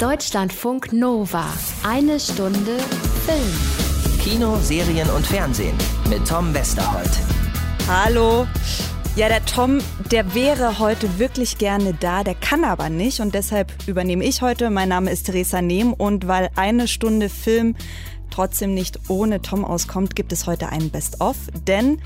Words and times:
Deutschlandfunk 0.00 0.94
Nova. 0.94 1.44
Eine 1.86 2.18
Stunde 2.18 2.78
Film. 3.26 4.18
Kino, 4.22 4.56
Serien 4.62 5.10
und 5.10 5.26
Fernsehen 5.26 5.76
mit 6.08 6.26
Tom 6.26 6.54
Westerholt. 6.54 7.10
Hallo. 7.86 8.46
Ja, 9.14 9.28
der 9.28 9.44
Tom, 9.44 9.80
der 10.10 10.34
wäre 10.34 10.78
heute 10.78 11.18
wirklich 11.18 11.58
gerne 11.58 11.92
da, 11.92 12.24
der 12.24 12.34
kann 12.34 12.64
aber 12.64 12.88
nicht 12.88 13.20
und 13.20 13.34
deshalb 13.34 13.74
übernehme 13.86 14.24
ich 14.24 14.40
heute. 14.40 14.70
Mein 14.70 14.88
Name 14.88 15.10
ist 15.10 15.24
Theresa 15.24 15.60
Nehm 15.60 15.92
und 15.92 16.26
weil 16.26 16.48
eine 16.56 16.88
Stunde 16.88 17.28
Film 17.28 17.76
trotzdem 18.30 18.72
nicht 18.72 18.98
ohne 19.08 19.42
Tom 19.42 19.66
auskommt, 19.66 20.16
gibt 20.16 20.32
es 20.32 20.46
heute 20.46 20.70
einen 20.70 20.88
Best-of, 20.88 21.36
denn 21.66 22.00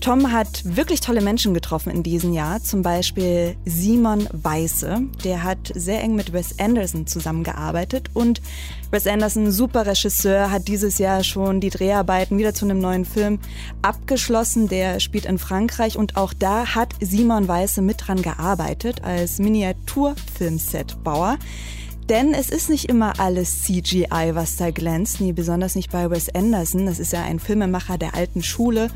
Tom 0.00 0.32
hat 0.32 0.62
wirklich 0.64 1.00
tolle 1.00 1.20
Menschen 1.20 1.52
getroffen 1.52 1.90
in 1.90 2.02
diesem 2.02 2.32
Jahr, 2.32 2.62
zum 2.62 2.80
Beispiel 2.80 3.54
Simon 3.66 4.26
Weiße. 4.32 5.02
Der 5.24 5.42
hat 5.42 5.72
sehr 5.74 6.00
eng 6.00 6.14
mit 6.14 6.32
Wes 6.32 6.58
Anderson 6.58 7.06
zusammengearbeitet 7.06 8.08
und 8.14 8.40
Wes 8.90 9.06
Anderson, 9.06 9.50
super 9.50 9.86
Regisseur, 9.86 10.50
hat 10.50 10.68
dieses 10.68 10.96
Jahr 10.96 11.22
schon 11.22 11.60
die 11.60 11.68
Dreharbeiten 11.68 12.38
wieder 12.38 12.54
zu 12.54 12.64
einem 12.64 12.78
neuen 12.78 13.04
Film 13.04 13.40
abgeschlossen. 13.82 14.68
Der 14.68 15.00
spielt 15.00 15.26
in 15.26 15.38
Frankreich 15.38 15.98
und 15.98 16.16
auch 16.16 16.32
da 16.32 16.74
hat 16.74 16.94
Simon 17.00 17.46
Weiße 17.46 17.82
mit 17.82 18.06
dran 18.06 18.22
gearbeitet 18.22 19.04
als 19.04 19.38
Miniaturfilmsetbauer. 19.38 21.36
Denn 22.08 22.34
es 22.34 22.50
ist 22.50 22.70
nicht 22.70 22.86
immer 22.86 23.20
alles 23.20 23.62
CGI, 23.62 24.30
was 24.32 24.56
da 24.56 24.70
glänzt, 24.72 25.20
nie 25.20 25.32
besonders 25.32 25.76
nicht 25.76 25.92
bei 25.92 26.10
Wes 26.10 26.28
Anderson. 26.34 26.86
Das 26.86 26.98
ist 26.98 27.12
ja 27.12 27.22
ein 27.22 27.38
Filmemacher 27.38 27.98
der 27.98 28.14
alten 28.14 28.42
Schule. 28.42 28.90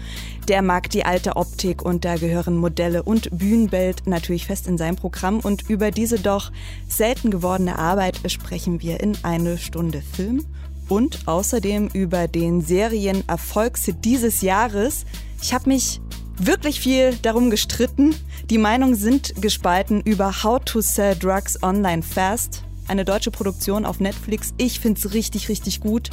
Der 0.48 0.62
mag 0.62 0.90
die 0.90 1.04
alte 1.04 1.36
Optik 1.36 1.82
und 1.82 2.04
da 2.04 2.16
gehören 2.16 2.56
Modelle 2.56 3.04
und 3.04 3.28
Bühnenbild 3.36 4.06
natürlich 4.06 4.46
fest 4.46 4.66
in 4.66 4.78
sein 4.78 4.96
Programm. 4.96 5.38
Und 5.38 5.70
über 5.70 5.92
diese 5.92 6.18
doch 6.18 6.50
selten 6.88 7.30
gewordene 7.30 7.78
Arbeit 7.78 8.20
sprechen 8.26 8.82
wir 8.82 9.00
in 9.00 9.16
eine 9.22 9.58
Stunde 9.58 10.02
Film 10.02 10.44
und 10.88 11.26
außerdem 11.26 11.90
über 11.92 12.28
den 12.28 12.62
Serienerfolg 12.62 13.78
dieses 14.02 14.42
Jahres. 14.42 15.04
Ich 15.40 15.54
habe 15.54 15.68
mich 15.70 16.00
wirklich 16.36 16.80
viel 16.80 17.14
darum 17.22 17.50
gestritten. 17.50 18.14
Die 18.50 18.58
Meinungen 18.58 18.96
sind 18.96 19.40
gespalten 19.40 20.00
über 20.02 20.42
How 20.42 20.60
to 20.64 20.80
Sell 20.80 21.16
Drugs 21.16 21.62
Online 21.62 22.02
Fast 22.02 22.63
eine 22.88 23.04
deutsche 23.04 23.30
Produktion 23.30 23.84
auf 23.84 24.00
Netflix. 24.00 24.54
Ich 24.56 24.80
finde 24.80 24.98
es 24.98 25.14
richtig, 25.14 25.48
richtig 25.48 25.80
gut. 25.80 26.10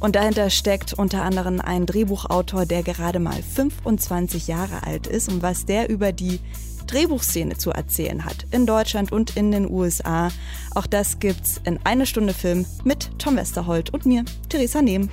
Und 0.00 0.16
dahinter 0.16 0.50
steckt 0.50 0.92
unter 0.92 1.22
anderem 1.22 1.60
ein 1.60 1.86
Drehbuchautor, 1.86 2.66
der 2.66 2.82
gerade 2.82 3.20
mal 3.20 3.42
25 3.42 4.48
Jahre 4.48 4.82
alt 4.82 5.06
ist 5.06 5.28
und 5.30 5.42
was 5.42 5.64
der 5.64 5.88
über 5.88 6.12
die 6.12 6.40
Drehbuchszene 6.86 7.56
zu 7.56 7.70
erzählen 7.70 8.24
hat 8.24 8.46
in 8.50 8.66
Deutschland 8.66 9.12
und 9.12 9.36
in 9.36 9.50
den 9.50 9.70
USA. 9.70 10.30
Auch 10.74 10.86
das 10.86 11.18
gibt's 11.18 11.60
in 11.64 11.78
eine 11.84 12.06
Stunde 12.06 12.34
Film 12.34 12.66
mit 12.84 13.10
Tom 13.18 13.36
Westerholt 13.36 13.90
und 13.90 14.04
mir, 14.04 14.24
Theresa 14.48 14.82
Nehm. 14.82 15.08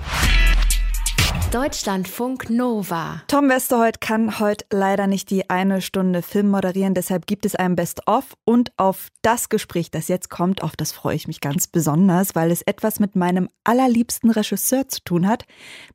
Deutschlandfunk 1.52 2.50
Nova. 2.50 3.24
Tom 3.28 3.50
Westerholt 3.50 4.00
kann 4.00 4.40
heute 4.40 4.64
leider 4.72 5.06
nicht 5.06 5.30
die 5.30 5.50
eine 5.50 5.82
Stunde 5.82 6.22
Film 6.22 6.50
moderieren, 6.50 6.94
deshalb 6.94 7.28
gibt 7.28 7.46
es 7.46 7.56
ein 7.56 7.76
Best-of 7.76 8.38
und 8.46 8.72
auf 8.78 9.10
das 9.22 9.50
Gespräch, 9.50 9.92
das 9.92 10.08
jetzt 10.08 10.30
kommt, 10.30 10.64
auf 10.64 10.78
das 10.78 10.94
freue 10.94 11.18
ich 11.18 11.28
mich 11.28 11.42
ganz 11.42 11.68
besonders, 11.68 12.36
weil 12.36 12.52
es 12.52 12.62
etwas 12.62 13.02
mit 13.02 13.18
meinem 13.18 13.50
allerliebsten 13.66 14.32
Regisseur 14.32 14.88
zu 14.88 15.04
tun 15.04 15.28
hat, 15.28 15.44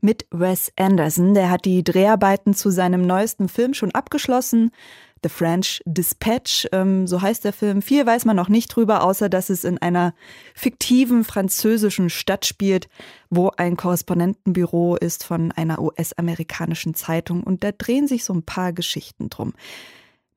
mit 0.02 0.26
Wes 0.30 0.72
Anderson. 0.78 1.32
Der 1.32 1.48
hat 1.48 1.64
die 1.64 1.82
Dreharbeiten 1.82 2.52
zu 2.52 2.68
seinem 2.68 3.06
neuesten 3.06 3.48
Film 3.48 3.72
schon 3.72 3.92
abgeschlossen, 3.92 4.72
The 5.22 5.28
French 5.28 5.80
Dispatch, 5.86 6.68
ähm, 6.72 7.06
so 7.06 7.22
heißt 7.22 7.44
der 7.44 7.52
Film. 7.52 7.82
Viel 7.82 8.06
weiß 8.06 8.24
man 8.24 8.36
noch 8.36 8.48
nicht 8.48 8.68
drüber, 8.68 9.02
außer 9.02 9.28
dass 9.28 9.50
es 9.50 9.64
in 9.64 9.78
einer 9.78 10.14
fiktiven 10.54 11.24
französischen 11.24 12.10
Stadt 12.10 12.46
spielt, 12.46 12.88
wo 13.30 13.50
ein 13.56 13.76
Korrespondentenbüro 13.76 14.96
ist 14.96 15.24
von 15.24 15.52
einer 15.52 15.80
US-amerikanischen 15.80 16.94
Zeitung 16.94 17.42
und 17.42 17.64
da 17.64 17.72
drehen 17.72 18.06
sich 18.06 18.24
so 18.24 18.34
ein 18.34 18.42
paar 18.42 18.72
Geschichten 18.72 19.30
drum. 19.30 19.54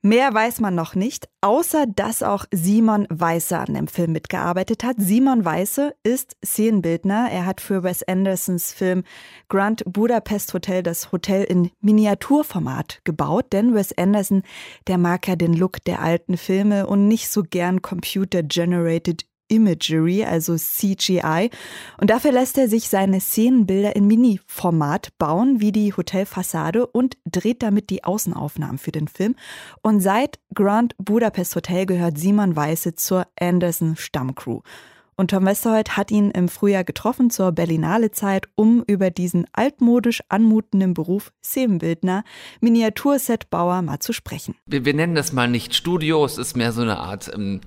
Mehr 0.02 0.34
weiß 0.34 0.62
man 0.62 0.76
noch 0.76 0.96
nicht, 0.96 1.28
außer 1.42 1.86
dass 1.86 2.24
auch 2.24 2.46
Simon 2.52 3.06
Weiße 3.10 3.58
an 3.58 3.74
dem 3.74 3.88
Film 3.90 4.14
mitgearbeitet 4.14 4.86
hat. 4.86 4.96
Simon 4.98 5.44
Weiße 5.44 5.94
ist 6.04 6.38
Szenenbildner. 6.44 7.28
Er 7.30 7.46
hat 7.46 7.60
für 7.60 7.84
Wes 7.84 8.04
Andersons 8.04 8.72
Film 8.72 9.04
Grand 9.50 9.84
Budapest 9.86 10.54
Hotel 10.54 10.84
das 10.84 11.12
Hotel 11.12 11.44
in 11.44 11.72
Miniaturformat 11.82 13.02
gebaut, 13.04 13.48
denn 13.52 13.76
Wes 13.76 13.92
Anderson, 13.98 14.44
der 14.88 14.98
mag 14.98 15.28
ja 15.28 15.36
den 15.36 15.54
Look 15.54 15.84
der 15.84 16.02
alten 16.02 16.38
Filme 16.38 16.88
und 16.88 17.10
nicht 17.10 17.30
so 17.30 17.44
gern 17.44 17.82
Computer-Generated 17.82 19.26
Imagery, 19.50 20.24
also 20.24 20.56
CGI. 20.56 21.50
Und 22.00 22.10
dafür 22.10 22.32
lässt 22.32 22.58
er 22.58 22.70
sich 22.70 22.90
seine 22.90 23.20
Szenenbilder 23.20 23.96
in 23.96 24.08
Mini-Format 24.08 25.18
bauen, 25.18 25.60
wie 25.60 25.72
die 25.72 25.94
Hotelfassade 25.94 26.88
und 26.88 27.18
dreht 27.30 27.62
damit 27.62 27.90
die 27.90 28.04
Außenaufnahmen 28.04 28.78
für 28.78 28.92
den 28.92 29.08
Film. 29.08 29.36
Und 29.82 30.00
seit 30.00 30.40
Grand 30.54 30.96
Budapest 30.98 31.56
Hotel 31.56 31.86
gehört 31.86 32.18
Simon 32.18 32.56
Weiße 32.56 32.96
zur 32.96 33.28
Anderson 33.40 33.96
Stammcrew. 33.96 34.62
Und 35.20 35.32
Tom 35.32 35.46
Westerholt 35.46 35.98
hat 35.98 36.12
ihn 36.12 36.32
im 36.32 36.48
Frühjahr 36.48 36.86
getroffen 36.86 37.30
zur 37.30 37.52
Berlinale 37.52 38.12
Zeit, 38.12 38.48
um 38.56 38.86
über 38.88 39.12
diesen 39.12 39.48
altmodisch 39.52 40.24
anmutenden 40.30 40.94
Beruf 40.94 41.34
Szenenbildner, 41.44 42.24
Miniatursetbauer 42.62 43.82
mal 43.82 44.00
zu 44.00 44.14
sprechen. 44.14 44.56
Wir, 44.66 44.86
wir, 44.86 44.94
nennen 44.94 45.16
das 45.16 45.34
mal 45.34 45.50
nicht 45.50 45.76
Studio, 45.76 46.24
es 46.24 46.38
ist 46.38 46.56
mehr 46.56 46.72
so 46.72 46.84
eine 46.84 47.00
Art 47.00 47.30
ähm, 47.36 47.60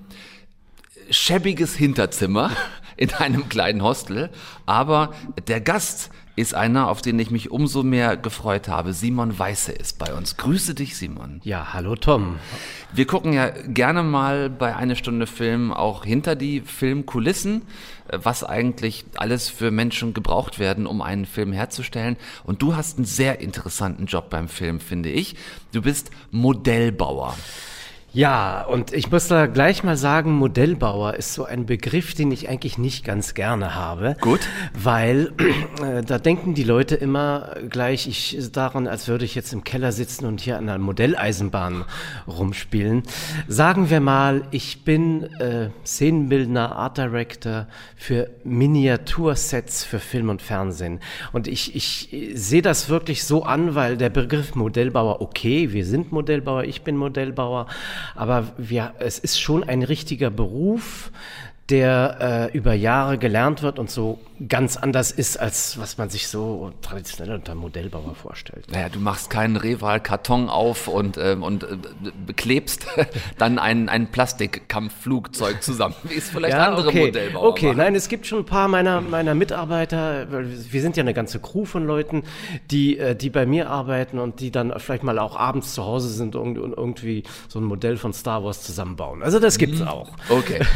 schäbiges 1.09 1.75
Hinterzimmer 1.75 2.51
in 2.97 3.13
einem 3.13 3.49
kleinen 3.49 3.83
Hostel, 3.83 4.29
aber 4.65 5.13
der 5.47 5.61
Gast 5.61 6.11
ist 6.35 6.55
einer, 6.55 6.89
auf 6.89 7.01
den 7.01 7.19
ich 7.19 7.29
mich 7.29 7.51
umso 7.51 7.83
mehr 7.83 8.17
gefreut 8.17 8.67
habe. 8.67 8.93
Simon 8.93 9.37
Weiße 9.37 9.71
ist 9.71 9.99
bei 9.99 10.13
uns. 10.13 10.35
Grüße 10.37 10.73
dich, 10.73 10.97
Simon. 10.97 11.41
Ja, 11.43 11.73
hallo 11.73 11.95
Tom. 11.95 12.37
Wir 12.91 13.05
gucken 13.05 13.33
ja 13.33 13.49
gerne 13.49 14.01
mal 14.01 14.49
bei 14.49 14.75
eine 14.75 14.95
Stunde 14.95 15.27
Film 15.27 15.71
auch 15.71 16.03
hinter 16.03 16.35
die 16.35 16.61
Filmkulissen, 16.61 17.61
was 18.11 18.43
eigentlich 18.43 19.05
alles 19.15 19.49
für 19.49 19.69
Menschen 19.69 20.15
gebraucht 20.15 20.57
werden, 20.57 20.87
um 20.87 21.03
einen 21.03 21.25
Film 21.25 21.53
herzustellen. 21.53 22.17
Und 22.43 22.63
du 22.63 22.75
hast 22.75 22.97
einen 22.97 23.05
sehr 23.05 23.39
interessanten 23.39 24.07
Job 24.07 24.31
beim 24.31 24.47
Film, 24.47 24.79
finde 24.79 25.09
ich. 25.09 25.35
Du 25.71 25.83
bist 25.83 26.09
Modellbauer. 26.31 27.35
Ja, 28.15 28.61
und 28.61 28.93
ich 28.93 29.09
muss 29.09 29.27
da 29.27 29.47
gleich 29.47 29.83
mal 29.83 29.97
sagen, 29.97 30.33
Modellbauer 30.33 31.15
ist 31.15 31.33
so 31.33 31.45
ein 31.45 31.65
Begriff, 31.65 32.13
den 32.13 32.31
ich 32.31 32.47
eigentlich 32.47 32.77
nicht 32.77 33.03
ganz 33.03 33.33
gerne 33.33 33.73
habe. 33.73 34.15
Gut. 34.21 34.41
Weil 34.71 35.33
äh, 35.83 36.03
da 36.03 36.19
denken 36.19 36.53
die 36.53 36.63
Leute 36.63 36.93
immer 36.93 37.55
gleich 37.69 38.07
ich 38.07 38.37
daran, 38.51 38.85
als 38.85 39.07
würde 39.07 39.25
ich 39.25 39.33
jetzt 39.33 39.51
im 39.51 39.63
Keller 39.63 39.91
sitzen 39.91 40.27
und 40.27 40.41
hier 40.41 40.59
an 40.59 40.69
einer 40.69 40.77
Modelleisenbahn 40.77 41.85
rumspielen. 42.27 43.01
Sagen 43.47 43.89
wir 43.89 43.99
mal, 43.99 44.43
ich 44.51 44.83
bin 44.83 45.23
äh, 45.39 45.69
Szenenbildner, 45.83 46.75
Art 46.75 46.99
Director 46.99 47.65
für 47.95 48.29
Miniatursets 48.43 49.85
für 49.85 49.97
Film 49.97 50.29
und 50.29 50.43
Fernsehen. 50.43 50.99
Und 51.31 51.47
ich, 51.47 51.75
ich 51.75 52.09
sehe 52.35 52.61
das 52.61 52.89
wirklich 52.89 53.23
so 53.23 53.41
an, 53.41 53.73
weil 53.73 53.97
der 53.97 54.11
Begriff 54.11 54.53
Modellbauer, 54.53 55.19
okay, 55.19 55.73
wir 55.73 55.83
sind 55.83 56.11
Modellbauer, 56.11 56.65
ich 56.65 56.83
bin 56.83 56.95
Modellbauer, 56.95 57.65
aber 58.15 58.53
wir, 58.57 58.93
es 58.99 59.19
ist 59.19 59.39
schon 59.39 59.63
ein 59.63 59.83
richtiger 59.83 60.29
Beruf, 60.29 61.11
der 61.69 62.49
äh, 62.53 62.57
über 62.57 62.73
Jahre 62.73 63.17
gelernt 63.17 63.61
wird 63.61 63.79
und 63.79 63.89
so 63.89 64.19
ganz 64.49 64.75
anders 64.75 65.11
ist, 65.11 65.39
als 65.39 65.79
was 65.79 65.97
man 65.97 66.09
sich 66.09 66.27
so 66.27 66.73
traditionell 66.81 67.35
unter 67.35 67.55
Modellbauer 67.55 68.15
vorstellt. 68.15 68.69
Naja, 68.69 68.89
du 68.89 68.99
machst 68.99 69.29
keinen 69.29 69.55
Reval-Karton 69.55 70.49
auf 70.49 70.89
und, 70.89 71.17
ähm, 71.17 71.41
und 71.41 71.63
äh, 71.63 71.77
beklebst 72.25 72.85
dann 73.37 73.59
ein, 73.59 73.87
ein 73.87 74.11
Plastikkampfflugzeug 74.11 75.63
zusammen, 75.63 75.95
wie 76.03 76.15
es 76.15 76.29
vielleicht 76.29 76.57
ja, 76.57 76.67
andere 76.67 76.89
okay. 76.89 77.05
Modellbauer 77.05 77.43
Okay, 77.43 77.67
machen. 77.67 77.77
nein, 77.77 77.95
es 77.95 78.09
gibt 78.09 78.27
schon 78.27 78.39
ein 78.39 78.45
paar 78.45 78.67
meiner, 78.67 78.99
meiner 78.99 79.33
Mitarbeiter, 79.33 80.27
wir 80.29 80.81
sind 80.81 80.97
ja 80.97 81.01
eine 81.01 81.13
ganze 81.13 81.39
Crew 81.39 81.63
von 81.63 81.85
Leuten, 81.85 82.23
die, 82.71 82.97
äh, 82.97 83.15
die 83.15 83.29
bei 83.29 83.45
mir 83.45 83.69
arbeiten 83.69 84.19
und 84.19 84.41
die 84.41 84.51
dann 84.51 84.73
vielleicht 84.79 85.03
mal 85.03 85.17
auch 85.17 85.37
abends 85.37 85.73
zu 85.73 85.85
Hause 85.85 86.09
sind 86.09 86.35
und 86.35 86.57
irgendwie 86.57 87.23
so 87.47 87.59
ein 87.59 87.63
Modell 87.63 87.95
von 87.95 88.11
Star 88.11 88.43
Wars 88.43 88.63
zusammenbauen. 88.63 89.23
Also 89.23 89.39
das 89.39 89.57
gibt's 89.57 89.79
mhm. 89.79 89.87
auch. 89.87 90.09
Okay. 90.29 90.59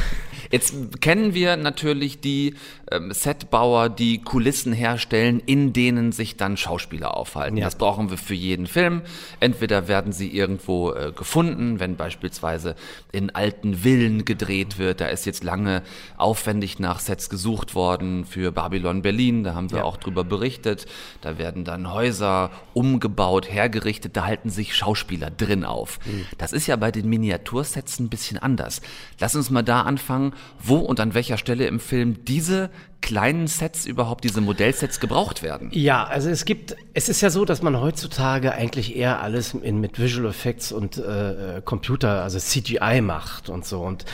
Jetzt 0.52 1.02
kennen 1.02 1.34
wir 1.34 1.58
natürlich 1.58 2.20
die 2.20 2.56
ähm, 2.92 3.12
Setbauer, 3.12 3.90
die 3.90 4.22
Kulissen 4.22 4.74
herstellen, 4.74 5.42
in 5.46 5.74
denen 5.74 6.12
sich 6.12 6.38
dann 6.38 6.58
Schauspieler 6.58 7.16
aufhalten. 7.16 7.58
Ja. 7.58 7.66
Das 7.66 7.76
brauchen 7.76 8.10
wir 8.10 8.18
für 8.18 8.34
jeden 8.34 8.68
Film. 8.68 9.02
Entweder 9.40 9.88
werden 9.88 10.12
sie 10.12 10.30
irgendwo 10.30 10.92
äh, 10.92 11.12
gefunden, 11.12 11.80
wenn 11.80 11.96
beispielsweise 11.96 12.76
in 13.12 13.30
alten 13.36 13.76
Villen 13.76 14.26
gedreht 14.26 14.78
wird. 14.78 15.02
Da 15.02 15.08
ist 15.08 15.26
jetzt 15.26 15.44
lange 15.44 15.84
aufwendig 16.18 16.80
nach 16.80 17.00
Sets 17.00 17.30
gesucht 17.30 17.76
worden 17.76 18.26
für 18.26 18.52
Babylon 18.52 19.02
Berlin. 19.02 19.44
Da 19.44 19.54
haben 19.54 19.72
wir 19.72 19.80
ja. 19.80 19.84
auch 19.84 19.98
drüber 19.98 20.24
berichtet. 20.24 20.86
Da 21.22 21.38
werden 21.38 21.64
dann 21.64 21.92
Häuser 21.92 22.52
umgebaut, 22.74 23.52
hergerichtet. 23.52 24.16
Da 24.16 24.26
halten 24.26 24.50
sich 24.50 24.76
Schauspieler 24.76 25.30
drin 25.30 25.66
auf. 25.66 26.00
Mhm. 26.06 26.26
Das 26.38 26.54
ist 26.54 26.68
ja 26.68 26.76
bei 26.76 26.92
den 26.92 27.10
Miniatursets 27.10 28.00
ein 28.00 28.10
bisschen 28.10 28.38
anders. 28.38 28.82
Lass 29.20 29.36
uns 29.36 29.50
mal 29.50 29.64
da 29.64 29.82
anfangen, 29.82 30.34
wo 30.60 30.78
und 30.78 31.00
an 31.00 31.13
welcher 31.13 31.38
Stelle 31.38 31.68
im 31.68 31.80
Film 31.80 32.24
diese 32.25 32.69
kleinen 33.01 33.48
Sets 33.48 33.86
überhaupt, 33.86 34.24
diese 34.24 34.42
Modellsets 34.42 35.00
gebraucht 35.00 35.44
werden? 35.44 35.69
Ja, 35.72 36.04
also 36.04 36.30
es 36.30 36.45
gibt, 36.45 36.75
es 36.94 37.10
ist 37.10 37.22
ja 37.22 37.30
so, 37.30 37.45
dass 37.45 37.62
man 37.62 37.80
heutzutage 37.80 38.51
eigentlich 38.54 38.95
eher 38.95 39.22
alles 39.22 39.54
in, 39.54 39.80
mit 39.80 40.00
Visual 40.00 40.28
Effects 40.30 40.72
und 40.72 40.98
äh, 40.98 41.62
Computer, 41.63 42.24
also 42.24 42.39
CGI 42.39 43.01
macht 43.01 43.50
und 43.50 43.66
so. 43.66 43.81
Und 43.81 44.06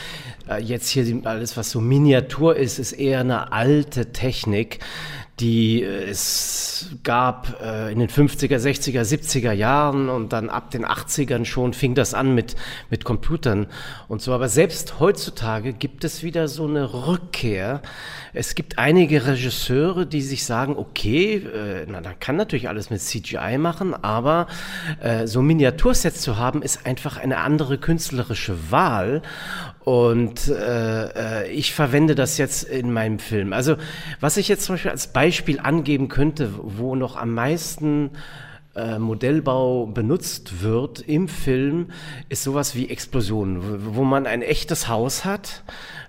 äh, 0.48 0.62
jetzt 0.62 0.88
hier 0.88 1.20
alles, 1.24 1.56
was 1.56 1.70
so 1.70 1.80
Miniatur 1.80 2.56
ist, 2.56 2.78
ist 2.78 2.92
eher 2.92 3.20
eine 3.20 3.52
alte 3.52 4.12
Technik 4.12 4.80
die 5.40 5.82
äh, 5.82 6.04
es 6.10 6.90
gab 7.02 7.60
äh, 7.60 7.92
in 7.92 7.98
den 7.98 8.08
50er, 8.08 8.56
60er, 8.56 9.02
70er 9.02 9.52
Jahren 9.52 10.08
und 10.08 10.32
dann 10.32 10.48
ab 10.48 10.70
den 10.70 10.84
80ern 10.84 11.44
schon 11.44 11.72
fing 11.72 11.94
das 11.94 12.14
an 12.14 12.34
mit, 12.34 12.56
mit 12.90 13.04
Computern 13.04 13.66
und 14.08 14.22
so. 14.22 14.32
Aber 14.32 14.48
selbst 14.48 15.00
heutzutage 15.00 15.72
gibt 15.72 16.04
es 16.04 16.22
wieder 16.22 16.48
so 16.48 16.66
eine 16.66 17.06
Rückkehr. 17.06 17.82
Es 18.36 18.56
gibt 18.56 18.78
einige 18.78 19.26
Regisseure, 19.28 20.06
die 20.06 20.20
sich 20.20 20.44
sagen, 20.44 20.76
okay, 20.76 21.36
äh, 21.36 21.86
na, 21.88 22.00
da 22.00 22.12
kann 22.12 22.34
natürlich 22.34 22.68
alles 22.68 22.90
mit 22.90 23.00
CGI 23.00 23.58
machen, 23.58 23.94
aber 23.94 24.48
äh, 25.00 25.28
so 25.28 25.40
Miniatursets 25.40 26.20
zu 26.20 26.36
haben, 26.36 26.60
ist 26.60 26.84
einfach 26.84 27.16
eine 27.16 27.38
andere 27.38 27.78
künstlerische 27.78 28.72
Wahl. 28.72 29.22
Und 29.84 30.48
äh, 30.48 31.44
äh, 31.44 31.50
ich 31.52 31.74
verwende 31.74 32.16
das 32.16 32.36
jetzt 32.36 32.64
in 32.64 32.92
meinem 32.92 33.20
Film. 33.20 33.52
Also 33.52 33.76
was 34.18 34.36
ich 34.36 34.48
jetzt 34.48 34.64
zum 34.64 34.74
Beispiel 34.74 34.90
als 34.90 35.06
Beispiel 35.06 35.60
angeben 35.60 36.08
könnte, 36.08 36.50
wo 36.60 36.96
noch 36.96 37.16
am 37.16 37.34
meisten 37.34 38.10
äh, 38.76 38.98
Modellbau 38.98 39.86
benutzt 39.86 40.62
wird 40.62 41.00
im 41.00 41.28
Film, 41.28 41.88
ist 42.28 42.42
sowas 42.42 42.74
wie 42.74 42.90
Explosionen, 42.90 43.94
wo 43.94 44.04
man 44.04 44.26
ein 44.26 44.42
echtes 44.42 44.88
Haus 44.88 45.24
hat, 45.24 45.62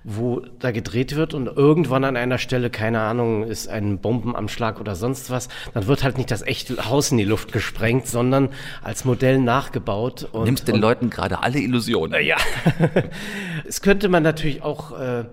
wo 0.04 0.42
da 0.60 0.72
gedreht 0.72 1.16
wird 1.16 1.34
und 1.34 1.48
irgendwann 1.48 2.04
an 2.04 2.18
einer 2.18 2.38
Stelle, 2.38 2.70
keine 2.70 3.02
Ahnung, 3.02 3.44
ist 3.44 3.68
ein 3.68 4.00
Bombenanschlag 4.00 4.80
oder 4.80 4.96
sonst 4.96 5.30
was, 5.30 5.48
dann 5.74 5.88
wird 5.88 6.04
halt 6.04 6.18
nicht 6.18 6.32
das 6.32 6.42
echte 6.42 6.90
Haus 6.90 7.12
in 7.12 7.18
die 7.18 7.26
Luft 7.26 7.52
gesprengt, 7.52 8.08
sondern 8.08 8.50
als 8.84 9.06
Modell 9.06 9.40
nachgebaut. 9.40 10.28
Und, 10.32 10.46
Nimmst 10.46 10.68
den 10.68 10.76
und, 10.76 10.82
Leuten 10.82 11.10
gerade 11.10 11.44
alle 11.44 11.60
Illusionen. 11.60 12.14
Äh, 12.14 12.22
ja. 12.22 12.38
es 13.68 13.82
könnte 13.82 14.10
man 14.10 14.24
natürlich 14.24 14.62
auch 14.64 15.00
äh, 15.00 15.26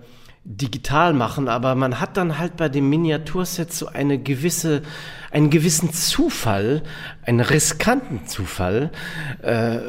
digital 0.45 1.13
machen, 1.13 1.47
aber 1.47 1.75
man 1.75 1.99
hat 1.99 2.17
dann 2.17 2.37
halt 2.37 2.57
bei 2.57 2.67
dem 2.69 2.89
Miniaturset 2.89 3.71
so 3.71 3.87
eine 3.87 4.17
gewisse 4.19 4.81
einen 5.33 5.49
gewissen 5.49 5.91
Zufall, 5.91 6.83
einen 7.25 7.39
riskanten 7.39 8.27
Zufall. 8.27 8.91
Äh, 9.41 9.79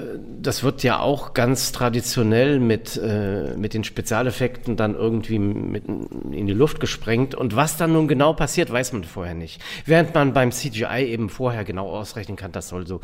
das 0.41 0.63
wird 0.63 0.83
ja 0.83 1.01
auch 1.01 1.35
ganz 1.35 1.71
traditionell 1.71 2.59
mit, 2.59 2.97
äh, 2.97 3.55
mit 3.55 3.75
den 3.75 3.85
Spezialeffekten 3.85 4.77
dann 4.77 4.95
irgendwie 4.95 5.37
in 5.37 6.47
die 6.47 6.55
Luft 6.55 6.81
gesprengt. 6.81 7.35
Und 7.35 7.55
was 7.55 7.77
dann 7.77 7.93
nun 7.93 8.09
genau 8.09 8.33
passiert, 8.33 8.73
weiß 8.73 8.95
man 8.95 9.05
vorher 9.05 9.35
nicht. 9.35 9.61
Während 9.85 10.15
man 10.15 10.33
beim 10.33 10.51
CGI 10.51 11.05
eben 11.05 11.29
vorher 11.29 11.65
genau 11.65 11.91
ausrechnen 11.91 12.39
kann, 12.39 12.53
das 12.53 12.69
soll 12.69 12.87
so. 12.87 13.03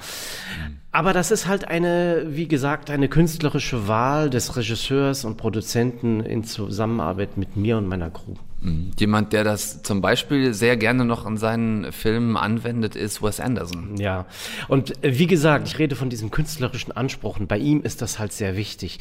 Aber 0.93 1.13
das 1.13 1.31
ist 1.31 1.47
halt 1.47 1.69
eine, 1.69 2.25
wie 2.29 2.49
gesagt, 2.49 2.91
eine 2.91 3.09
künstlerische 3.09 3.87
Wahl 3.87 4.31
des 4.31 4.57
Regisseurs 4.57 5.27
und 5.27 5.37
Produzenten 5.37 6.21
in 6.21 6.43
Zusammenarbeit 6.43 7.37
mit 7.41 7.57
mir 7.57 7.77
und 7.77 7.89
meiner 7.89 8.11
Crew. 8.11 8.35
Mhm. 8.61 8.93
Jemand, 8.99 9.33
der 9.33 9.43
das 9.43 9.83
zum 9.83 10.01
Beispiel 10.01 10.53
sehr 10.53 10.77
gerne 10.77 11.05
noch 11.05 11.27
in 11.27 11.39
seinen 11.39 11.93
Filmen 11.93 12.37
anwendet, 12.37 12.95
ist 12.95 13.23
Wes 13.23 13.41
Anderson. 13.41 13.97
Ja, 13.97 14.27
und 14.69 15.03
äh, 15.03 15.19
wie 15.19 15.27
gesagt, 15.27 15.67
ich 15.67 15.79
rede 15.79 15.97
von 15.97 16.11
diesem 16.11 16.31
künstlerischen 16.31 16.93
Anspruch 16.93 17.41
und 17.41 17.49
bei 17.49 17.59
ihm 17.59 17.83
ist 17.83 18.03
das 18.03 18.19
halt 18.19 18.33
sehr 18.33 18.57
wichtig. 18.57 18.99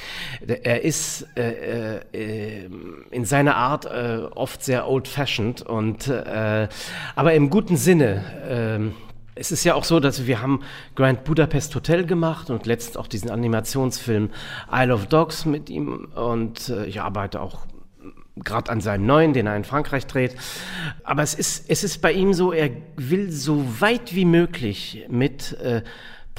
Er 0.48 0.84
ist 0.84 1.28
äh, 1.36 2.00
äh, 2.14 2.70
in 3.12 3.26
seiner 3.26 3.56
Art 3.58 3.86
äh, 3.86 4.22
oft 4.34 4.64
sehr 4.64 4.88
old-fashioned 4.88 5.62
und 5.62 6.08
äh, 6.08 6.68
aber 7.16 7.34
im 7.34 7.50
guten 7.50 7.78
Sinne. 7.78 8.24
Ähm, 8.48 8.94
es 9.36 9.54
ist 9.54 9.64
ja 9.64 9.74
auch 9.74 9.86
so, 9.86 10.02
dass 10.02 10.28
wir 10.28 10.42
haben 10.42 10.62
Grand 10.96 11.24
Budapest 11.24 11.74
Hotel 11.74 12.06
gemacht 12.06 12.50
und 12.50 12.66
letztens 12.66 12.98
auch 12.98 13.08
diesen 13.08 13.30
Animationsfilm 13.30 14.32
Isle 14.70 14.94
of 14.94 15.06
Dogs 15.08 15.46
mit 15.46 15.70
ihm 15.70 16.10
und 16.14 16.68
äh, 16.68 16.86
ich 16.86 17.00
arbeite 17.00 17.42
auch 17.42 17.66
gerade 18.44 18.72
an 18.72 18.82
seinem 18.82 19.06
neuen, 19.06 19.34
den 19.34 19.48
er 19.48 19.56
in 19.56 19.64
Frankreich 19.64 20.08
dreht. 20.08 20.36
Aber 21.04 21.24
es 21.24 21.34
ist, 21.34 21.70
es 21.70 21.84
ist 21.84 22.02
bei 22.02 22.12
ihm 22.12 22.34
so, 22.34 22.52
er 22.52 22.72
will 22.96 23.32
so 23.32 23.82
weit 23.82 24.16
wie 24.16 24.26
möglich 24.26 25.06
mit 25.10 25.54
äh, 25.60 25.82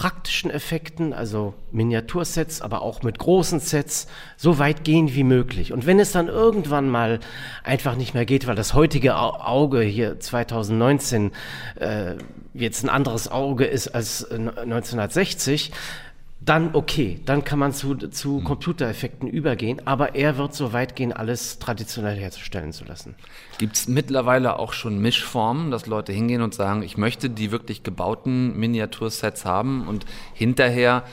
praktischen 0.00 0.50
Effekten, 0.50 1.12
also 1.12 1.52
Miniatursets, 1.72 2.62
aber 2.62 2.80
auch 2.80 3.02
mit 3.02 3.18
großen 3.18 3.60
Sets, 3.60 4.06
so 4.38 4.58
weit 4.58 4.82
gehen 4.82 5.14
wie 5.14 5.24
möglich. 5.24 5.74
Und 5.74 5.84
wenn 5.84 6.00
es 6.00 6.12
dann 6.12 6.28
irgendwann 6.28 6.88
mal 6.88 7.20
einfach 7.64 7.96
nicht 7.96 8.14
mehr 8.14 8.24
geht, 8.24 8.46
weil 8.46 8.54
das 8.54 8.72
heutige 8.72 9.16
Auge 9.16 9.82
hier 9.82 10.18
2019 10.18 11.32
äh, 11.74 12.14
jetzt 12.54 12.82
ein 12.82 12.88
anderes 12.88 13.30
Auge 13.30 13.66
ist 13.66 13.88
als 13.88 14.24
1960, 14.30 15.70
dann 16.42 16.74
okay, 16.74 17.20
dann 17.26 17.44
kann 17.44 17.58
man 17.58 17.72
zu, 17.72 17.94
zu 17.94 18.38
mhm. 18.38 18.44
Computereffekten 18.44 19.28
übergehen, 19.28 19.86
aber 19.86 20.14
er 20.14 20.38
wird 20.38 20.54
so 20.54 20.72
weit 20.72 20.96
gehen, 20.96 21.12
alles 21.12 21.58
traditionell 21.58 22.16
herzustellen 22.16 22.72
zu 22.72 22.84
lassen. 22.84 23.14
Gibt 23.58 23.76
es 23.76 23.88
mittlerweile 23.88 24.58
auch 24.58 24.72
schon 24.72 24.98
Mischformen, 25.00 25.70
dass 25.70 25.86
Leute 25.86 26.12
hingehen 26.12 26.40
und 26.40 26.54
sagen, 26.54 26.82
ich 26.82 26.96
möchte 26.96 27.28
die 27.28 27.50
wirklich 27.50 27.82
gebauten 27.82 28.58
Miniatursets 28.58 29.44
haben 29.44 29.86
und 29.86 30.06
hinterher 30.32 31.04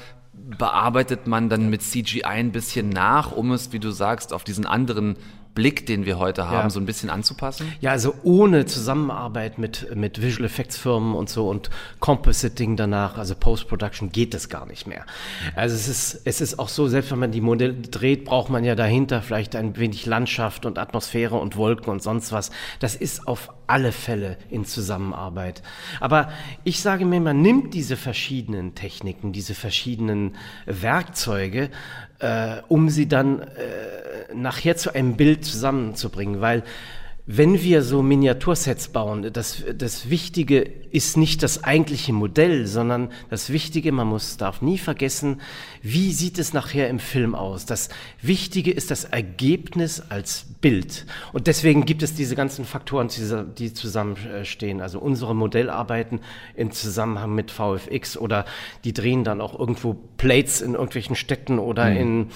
bearbeitet 0.58 1.28
man 1.28 1.50
dann 1.50 1.70
mit 1.70 1.82
CGI 1.82 2.24
ein 2.24 2.52
bisschen 2.52 2.90
nach, 2.90 3.32
um 3.32 3.52
es, 3.52 3.74
wie 3.74 3.80
du 3.80 3.92
sagst, 3.92 4.34
auf 4.34 4.44
diesen 4.44 4.66
anderen 4.66 5.18
Blick, 5.58 5.88
den 5.88 6.06
wir 6.06 6.20
heute 6.20 6.50
haben, 6.50 6.68
ja. 6.68 6.70
so 6.70 6.80
ein 6.80 6.86
bisschen 6.86 7.10
anzupassen? 7.10 7.74
Ja, 7.82 7.90
also 7.90 8.14
ohne 8.22 8.68
Zusammenarbeit 8.68 9.58
mit, 9.58 9.96
mit 9.96 10.22
Visual 10.22 10.46
Effects 10.46 10.78
Firmen 10.78 11.16
und 11.16 11.30
so 11.30 11.50
und 11.50 11.72
Compositing 12.00 12.76
danach, 12.76 13.18
also 13.18 13.34
Post-Production, 13.34 14.12
geht 14.12 14.36
das 14.36 14.50
gar 14.50 14.68
nicht 14.68 14.86
mehr. 14.86 15.04
Also 15.56 15.74
es 15.74 15.88
ist, 15.88 16.22
es 16.26 16.42
ist 16.42 16.60
auch 16.60 16.70
so, 16.70 16.88
selbst 16.88 17.10
wenn 17.10 17.18
man 17.18 17.32
die 17.32 17.42
Modelle 17.42 17.74
dreht, 17.74 18.26
braucht 18.26 18.52
man 18.52 18.64
ja 18.64 18.76
dahinter 18.76 19.24
vielleicht 19.24 19.56
ein 19.56 19.76
wenig 19.78 20.06
Landschaft 20.06 20.68
und 20.68 20.78
Atmosphäre 20.78 21.38
und 21.38 21.58
Wolken 21.58 21.90
und 21.90 22.04
sonst 22.04 22.32
was. 22.32 22.52
Das 22.80 22.96
ist 22.96 23.28
auf 23.28 23.50
alle 23.68 23.92
Fälle 23.92 24.38
in 24.50 24.66
Zusammenarbeit. 24.66 25.62
Aber 26.00 26.30
ich 26.64 26.82
sage 26.82 27.06
mir, 27.06 27.20
man 27.20 27.42
nimmt 27.42 27.74
diese 27.74 27.98
verschiedenen 27.98 28.76
Techniken, 28.76 29.34
diese 29.34 29.54
verschiedenen 29.54 30.36
Werkzeuge, 30.66 31.70
äh, 32.20 32.58
um 32.68 32.90
sie 32.90 33.08
dann 33.08 33.42
äh, 33.42 34.34
nachher 34.34 34.78
zu 34.78 34.94
einem 34.96 35.18
Bild 35.18 35.46
zusammenzubringen, 35.46 36.42
weil 36.42 36.64
wenn 37.30 37.62
wir 37.62 37.84
so 37.84 38.02
Miniatursets 38.02 38.88
bauen, 38.88 39.34
das, 39.34 39.62
das 39.78 40.10
Wichtige 40.10 40.62
ist 40.62 41.18
nicht 41.18 41.44
das 41.44 41.62
eigentliche 41.66 42.14
Modell, 42.14 42.66
sondern 42.68 43.10
das 43.30 43.50
Wichtige, 43.50 43.92
man 43.92 44.08
muss, 44.08 44.38
darf 44.38 44.62
nie 44.62 44.78
vergessen, 44.78 45.42
wie 45.82 46.14
sieht 46.14 46.40
es 46.40 46.54
nachher 46.54 46.90
im 46.90 47.00
Film 47.00 47.36
aus? 47.36 47.66
Das 47.66 47.90
Wichtige 48.22 48.72
ist 48.72 48.92
das 48.92 49.04
Ergebnis 49.04 50.02
als 50.10 50.46
Bild. 50.62 51.06
Und 51.34 51.48
deswegen 51.48 51.86
gibt 51.86 52.02
es 52.02 52.16
diese 52.16 52.36
ganzen 52.36 52.64
Faktoren, 52.64 53.10
die 53.58 53.74
zusammenstehen. 53.74 54.80
Also 54.80 55.00
unsere 55.00 55.36
Modellarbeiten 55.36 56.22
im 56.56 56.72
Zusammenhang 56.72 57.36
mit 57.36 57.52
VFX 57.52 58.18
oder 58.18 58.46
die 58.86 58.94
drehen 58.94 59.26
dann 59.26 59.42
auch 59.42 59.60
irgendwo 59.60 59.98
Plates 60.16 60.62
in 60.62 60.74
irgendwelchen 60.74 61.18
Städten 61.18 61.60
oder 61.60 61.90
mhm. 61.90 61.98
in, 61.98 62.30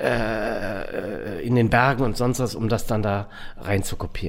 äh, 0.00 1.42
in 1.42 1.56
den 1.56 1.70
Bergen 1.70 2.04
und 2.04 2.16
sonst 2.16 2.38
was, 2.38 2.54
um 2.54 2.68
das 2.68 2.86
dann 2.86 3.02
da 3.02 3.28
rein 3.58 3.82
zu 3.82 3.96
kopieren. 3.96 4.27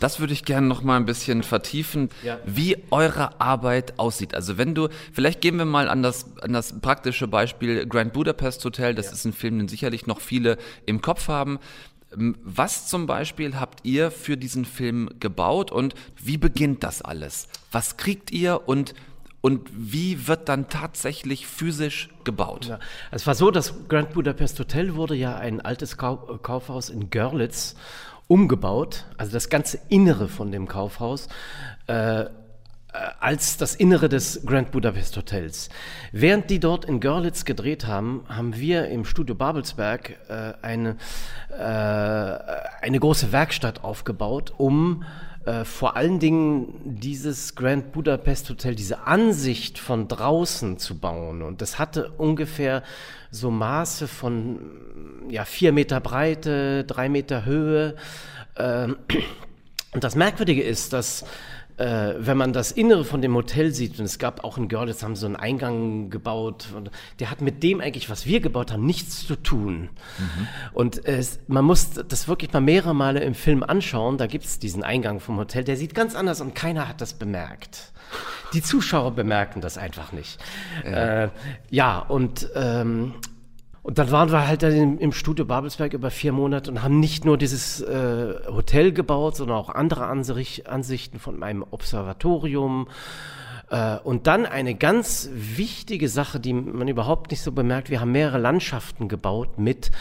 Das 0.00 0.20
würde 0.20 0.32
ich 0.32 0.44
gerne 0.44 0.66
noch 0.66 0.82
mal 0.82 0.96
ein 0.96 1.06
bisschen 1.06 1.42
vertiefen, 1.42 2.10
ja. 2.22 2.38
wie 2.44 2.76
eure 2.90 3.40
Arbeit 3.40 3.98
aussieht. 3.98 4.34
Also 4.34 4.58
wenn 4.58 4.74
du, 4.74 4.88
vielleicht 5.12 5.40
gehen 5.40 5.56
wir 5.56 5.64
mal 5.64 5.88
an 5.88 6.02
das, 6.02 6.26
an 6.42 6.52
das 6.52 6.80
praktische 6.80 7.28
Beispiel 7.28 7.86
Grand 7.86 8.12
Budapest 8.12 8.64
Hotel. 8.64 8.94
Das 8.94 9.06
ja. 9.06 9.12
ist 9.12 9.24
ein 9.24 9.32
Film, 9.32 9.58
den 9.58 9.68
sicherlich 9.68 10.06
noch 10.06 10.20
viele 10.20 10.58
im 10.84 11.00
Kopf 11.00 11.28
haben. 11.28 11.58
Ähm, 12.14 12.36
was 12.42 12.88
zum 12.88 13.06
Beispiel 13.06 13.56
habt 13.56 13.84
ihr 13.84 14.10
für 14.10 14.36
diesen 14.36 14.64
Film 14.64 15.08
gebaut 15.18 15.72
und 15.72 15.94
wie 16.22 16.36
beginnt 16.36 16.82
das 16.82 17.00
alles? 17.02 17.48
Was 17.72 17.96
kriegt 17.96 18.30
ihr 18.30 18.68
und 18.68 18.94
und 19.42 19.68
wie 19.72 20.26
wird 20.26 20.48
dann 20.48 20.68
tatsächlich 20.68 21.46
physisch 21.46 22.08
gebaut? 22.24 22.66
Ja, 22.66 22.80
es 23.12 23.28
war 23.28 23.36
so, 23.36 23.52
das 23.52 23.86
Grand 23.86 24.12
Budapest 24.12 24.58
Hotel 24.58 24.96
wurde 24.96 25.14
ja 25.14 25.36
ein 25.36 25.60
altes 25.60 25.96
Kaufhaus 25.96 26.90
in 26.90 27.10
Görlitz 27.10 27.76
umgebaut, 28.28 29.06
also 29.16 29.32
das 29.32 29.48
ganze 29.48 29.78
Innere 29.88 30.28
von 30.28 30.50
dem 30.50 30.66
Kaufhaus, 30.68 31.28
äh, 31.86 32.24
äh, 32.96 33.10
als 33.20 33.56
das 33.56 33.74
Innere 33.74 34.08
des 34.08 34.44
Grand 34.46 34.70
Budapest 34.70 35.16
Hotels. 35.16 35.68
Während 36.12 36.50
die 36.50 36.60
dort 36.60 36.84
in 36.84 37.00
Görlitz 37.00 37.44
gedreht 37.44 37.86
haben, 37.86 38.24
haben 38.28 38.56
wir 38.56 38.88
im 38.88 39.04
Studio 39.04 39.34
Babelsberg 39.34 40.16
äh, 40.28 40.54
eine, 40.62 40.96
äh, 41.50 41.62
eine 41.62 42.98
große 42.98 43.32
Werkstatt 43.32 43.84
aufgebaut, 43.84 44.54
um 44.56 45.04
äh, 45.46 45.64
vor 45.64 45.96
allen 45.96 46.18
Dingen 46.18 46.74
dieses 46.84 47.54
Grand 47.54 47.92
Budapest 47.92 48.50
Hotel, 48.50 48.74
diese 48.74 49.06
Ansicht 49.06 49.78
von 49.78 50.08
draußen 50.08 50.78
zu 50.78 50.98
bauen. 50.98 51.42
Und 51.42 51.62
das 51.62 51.78
hatte 51.78 52.10
ungefähr 52.18 52.82
so 53.30 53.52
Maße 53.52 54.08
von 54.08 54.58
ja, 55.28 55.44
vier 55.44 55.70
Meter 55.72 56.00
Breite, 56.00 56.84
drei 56.84 57.08
Meter 57.08 57.44
Höhe. 57.44 57.94
Ähm, 58.58 58.96
und 59.92 60.02
das 60.02 60.16
Merkwürdige 60.16 60.62
ist, 60.62 60.92
dass 60.92 61.24
äh, 61.76 62.14
wenn 62.18 62.36
man 62.36 62.52
das 62.52 62.72
Innere 62.72 63.04
von 63.04 63.20
dem 63.20 63.34
Hotel 63.34 63.72
sieht, 63.72 63.98
und 63.98 64.04
es 64.04 64.18
gab 64.18 64.44
auch 64.44 64.58
in 64.58 64.68
Görlitz, 64.68 65.02
haben 65.02 65.14
sie 65.14 65.20
so 65.20 65.26
einen 65.26 65.36
Eingang 65.36 66.10
gebaut, 66.10 66.68
und 66.74 66.90
der 67.18 67.30
hat 67.30 67.40
mit 67.40 67.62
dem 67.62 67.80
eigentlich, 67.80 68.08
was 68.08 68.26
wir 68.26 68.40
gebaut 68.40 68.72
haben, 68.72 68.86
nichts 68.86 69.26
zu 69.26 69.36
tun. 69.36 69.90
Mhm. 70.18 70.48
Und 70.72 71.04
es, 71.04 71.40
man 71.48 71.64
muss 71.64 71.90
das 71.90 72.28
wirklich 72.28 72.52
mal 72.52 72.60
mehrere 72.60 72.94
Male 72.94 73.20
im 73.20 73.34
Film 73.34 73.62
anschauen, 73.62 74.18
da 74.18 74.26
gibt 74.26 74.44
es 74.44 74.58
diesen 74.58 74.82
Eingang 74.82 75.20
vom 75.20 75.36
Hotel, 75.36 75.64
der 75.64 75.76
sieht 75.76 75.94
ganz 75.94 76.14
anders 76.14 76.40
und 76.40 76.54
keiner 76.54 76.88
hat 76.88 77.00
das 77.00 77.14
bemerkt. 77.14 77.92
Die 78.52 78.62
Zuschauer 78.62 79.12
bemerken 79.12 79.60
das 79.60 79.78
einfach 79.78 80.12
nicht. 80.12 80.38
Ja, 80.84 81.24
äh, 81.24 81.28
ja 81.70 81.98
und 81.98 82.48
ähm, 82.54 83.14
und 83.86 83.98
dann 83.98 84.10
waren 84.10 84.32
wir 84.32 84.48
halt 84.48 84.64
dann 84.64 84.98
im 84.98 85.12
Studio 85.12 85.44
Babelsberg 85.44 85.92
über 85.92 86.10
vier 86.10 86.32
Monate 86.32 86.72
und 86.72 86.82
haben 86.82 86.98
nicht 86.98 87.24
nur 87.24 87.38
dieses 87.38 87.80
äh, 87.80 88.34
Hotel 88.48 88.90
gebaut, 88.90 89.36
sondern 89.36 89.56
auch 89.56 89.68
andere 89.68 90.06
Ansicht, 90.06 90.66
Ansichten 90.66 91.20
von 91.20 91.38
meinem 91.38 91.64
Observatorium. 91.70 92.88
Äh, 93.70 93.98
und 93.98 94.26
dann 94.26 94.44
eine 94.44 94.74
ganz 94.74 95.30
wichtige 95.32 96.08
Sache, 96.08 96.40
die 96.40 96.52
man 96.52 96.88
überhaupt 96.88 97.30
nicht 97.30 97.42
so 97.42 97.52
bemerkt. 97.52 97.88
Wir 97.88 98.00
haben 98.00 98.10
mehrere 98.10 98.38
Landschaften 98.38 99.06
gebaut 99.06 99.56
mit 99.56 99.92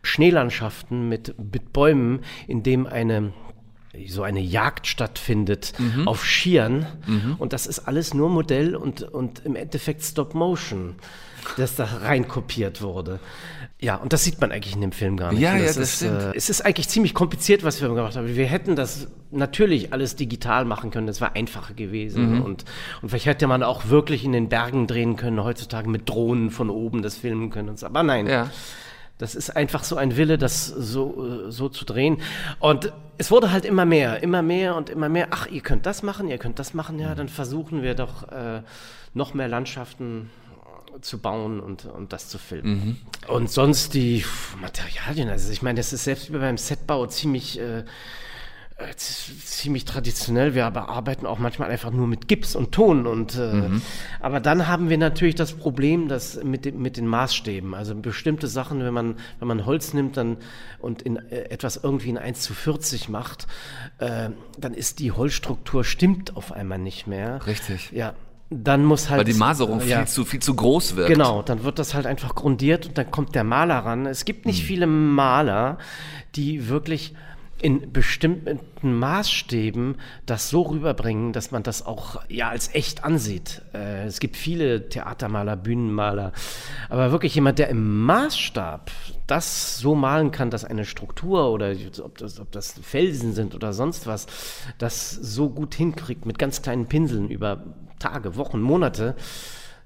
Schneelandschaften, 0.00 1.10
mit, 1.10 1.34
mit 1.52 1.74
Bäumen, 1.74 2.20
in 2.46 2.62
dem 2.62 2.86
eine 2.86 3.34
so 4.08 4.22
eine 4.22 4.40
Jagd 4.40 4.86
stattfindet 4.86 5.74
mhm. 5.78 6.08
auf 6.08 6.24
Skiern. 6.24 6.86
Mhm. 7.06 7.34
Und 7.36 7.52
das 7.52 7.66
ist 7.66 7.80
alles 7.80 8.14
nur 8.14 8.30
Modell 8.30 8.74
und, 8.74 9.02
und 9.02 9.44
im 9.44 9.54
Endeffekt 9.54 10.02
Stop 10.02 10.34
Motion 10.34 10.96
das 11.56 11.76
da 11.76 11.84
reinkopiert 11.84 12.82
wurde. 12.82 13.20
Ja, 13.80 13.96
und 13.96 14.12
das 14.12 14.24
sieht 14.24 14.40
man 14.40 14.50
eigentlich 14.50 14.74
in 14.74 14.80
dem 14.80 14.92
Film 14.92 15.16
gar 15.16 15.32
nicht. 15.32 15.42
Ja, 15.42 15.52
das 15.52 15.60
ja, 15.60 15.66
das 15.66 15.76
ist, 15.76 15.96
stimmt. 15.96 16.22
Äh, 16.22 16.32
es 16.36 16.48
ist 16.48 16.64
eigentlich 16.64 16.88
ziemlich 16.88 17.12
kompliziert, 17.12 17.64
was 17.64 17.82
wir 17.82 17.88
gemacht 17.88 18.16
haben. 18.16 18.34
Wir 18.34 18.46
hätten 18.46 18.76
das 18.76 19.08
natürlich 19.30 19.92
alles 19.92 20.16
digital 20.16 20.64
machen 20.64 20.90
können, 20.90 21.06
das 21.06 21.20
war 21.20 21.36
einfacher 21.36 21.74
gewesen. 21.74 22.36
Mhm. 22.36 22.42
Und, 22.42 22.64
und 23.02 23.08
vielleicht 23.08 23.26
hätte 23.26 23.46
man 23.46 23.62
auch 23.62 23.88
wirklich 23.88 24.24
in 24.24 24.32
den 24.32 24.48
Bergen 24.48 24.86
drehen 24.86 25.16
können, 25.16 25.42
heutzutage 25.42 25.88
mit 25.88 26.08
Drohnen 26.08 26.50
von 26.50 26.70
oben 26.70 27.02
das 27.02 27.16
filmen 27.16 27.50
können. 27.50 27.68
Und 27.68 27.78
so. 27.78 27.86
Aber 27.86 28.02
nein. 28.02 28.26
Ja. 28.26 28.50
Das 29.18 29.36
ist 29.36 29.50
einfach 29.50 29.84
so 29.84 29.96
ein 29.96 30.16
Wille, 30.16 30.38
das 30.38 30.66
so, 30.66 31.48
so 31.48 31.68
zu 31.68 31.84
drehen. 31.84 32.18
Und 32.58 32.92
es 33.16 33.30
wurde 33.30 33.52
halt 33.52 33.64
immer 33.64 33.84
mehr, 33.84 34.22
immer 34.22 34.42
mehr 34.42 34.74
und 34.76 34.90
immer 34.90 35.08
mehr. 35.08 35.28
Ach, 35.30 35.46
ihr 35.46 35.60
könnt 35.60 35.86
das 35.86 36.02
machen, 36.02 36.28
ihr 36.28 36.38
könnt 36.38 36.58
das 36.58 36.74
machen, 36.74 36.98
ja, 36.98 37.14
dann 37.14 37.28
versuchen 37.28 37.82
wir 37.82 37.94
doch 37.94 38.28
äh, 38.32 38.62
noch 39.14 39.34
mehr 39.34 39.46
Landschaften 39.46 40.30
zu 41.00 41.18
bauen 41.18 41.60
und, 41.60 41.86
und 41.86 42.12
das 42.12 42.28
zu 42.28 42.38
filmen. 42.38 42.70
Mhm. 42.74 42.96
Und 43.28 43.50
sonst 43.50 43.94
die 43.94 44.24
Materialien, 44.60 45.28
also 45.28 45.50
ich 45.50 45.62
meine, 45.62 45.78
das 45.78 45.92
ist 45.92 46.04
selbst 46.04 46.32
beim 46.32 46.58
Setbau 46.58 47.06
ziemlich, 47.06 47.58
äh, 47.58 47.80
äh 48.76 48.94
ziemlich 48.96 49.84
traditionell. 49.84 50.54
Wir 50.54 50.66
aber 50.66 50.88
arbeiten 50.88 51.26
auch 51.26 51.38
manchmal 51.38 51.70
einfach 51.70 51.90
nur 51.90 52.06
mit 52.06 52.28
Gips 52.28 52.54
und 52.54 52.72
Ton. 52.72 53.06
Und, 53.06 53.36
äh, 53.36 53.52
mhm. 53.52 53.82
Aber 54.20 54.40
dann 54.40 54.68
haben 54.68 54.88
wir 54.88 54.98
natürlich 54.98 55.34
das 55.34 55.52
Problem, 55.52 56.08
dass 56.08 56.42
mit, 56.42 56.64
dem, 56.64 56.80
mit 56.80 56.96
den 56.96 57.06
Maßstäben, 57.06 57.74
also 57.74 57.94
bestimmte 57.94 58.46
Sachen, 58.46 58.80
wenn 58.80 58.94
man, 58.94 59.16
wenn 59.38 59.48
man 59.48 59.66
Holz 59.66 59.94
nimmt 59.94 60.16
dann, 60.16 60.36
und 60.78 61.02
in, 61.02 61.16
äh, 61.16 61.50
etwas 61.50 61.80
irgendwie 61.82 62.10
in 62.10 62.18
1 62.18 62.40
zu 62.40 62.54
40 62.54 63.08
macht, 63.08 63.46
äh, 63.98 64.30
dann 64.58 64.74
ist 64.74 64.98
die 64.98 65.12
Holzstruktur 65.12 65.82
stimmt 65.82 66.36
auf 66.36 66.52
einmal 66.52 66.78
nicht 66.78 67.06
mehr. 67.06 67.46
Richtig. 67.46 67.90
Ja, 67.90 68.14
dann 68.50 68.84
muss 68.84 69.10
halt. 69.10 69.18
Weil 69.18 69.32
die 69.32 69.38
Maserung 69.38 69.80
ja, 69.86 69.98
viel, 69.98 70.08
zu, 70.08 70.24
viel 70.24 70.40
zu 70.40 70.54
groß 70.54 70.96
wird. 70.96 71.08
Genau, 71.08 71.42
dann 71.42 71.64
wird 71.64 71.78
das 71.78 71.94
halt 71.94 72.06
einfach 72.06 72.34
grundiert 72.34 72.86
und 72.86 72.98
dann 72.98 73.10
kommt 73.10 73.34
der 73.34 73.44
Maler 73.44 73.78
ran. 73.78 74.06
Es 74.06 74.24
gibt 74.24 74.46
nicht 74.46 74.60
hm. 74.60 74.66
viele 74.66 74.86
Maler, 74.86 75.78
die 76.34 76.68
wirklich 76.68 77.14
in 77.60 77.92
bestimmten 77.92 78.98
Maßstäben 78.98 79.96
das 80.26 80.50
so 80.50 80.62
rüberbringen, 80.62 81.32
dass 81.32 81.50
man 81.50 81.62
das 81.62 81.86
auch 81.86 82.20
ja 82.28 82.50
als 82.50 82.74
echt 82.74 83.04
ansieht. 83.04 83.62
Äh, 83.72 84.04
es 84.04 84.20
gibt 84.20 84.36
viele 84.36 84.88
Theatermaler, 84.90 85.56
Bühnenmaler, 85.56 86.32
aber 86.90 87.10
wirklich 87.10 87.34
jemand, 87.34 87.58
der 87.58 87.70
im 87.70 88.02
Maßstab 88.04 88.90
das 89.26 89.78
so 89.78 89.94
malen 89.94 90.30
kann, 90.30 90.50
dass 90.50 90.64
eine 90.64 90.84
Struktur 90.84 91.50
oder 91.50 91.74
ob 92.02 92.18
das, 92.18 92.40
ob 92.40 92.52
das 92.52 92.74
Felsen 92.82 93.32
sind 93.32 93.54
oder 93.54 93.72
sonst 93.72 94.06
was, 94.06 94.26
das 94.78 95.10
so 95.10 95.48
gut 95.50 95.74
hinkriegt 95.74 96.26
mit 96.26 96.38
ganz 96.38 96.62
kleinen 96.62 96.86
Pinseln 96.86 97.30
über 97.30 97.64
Tage, 97.98 98.36
Wochen, 98.36 98.60
Monate. 98.60 99.14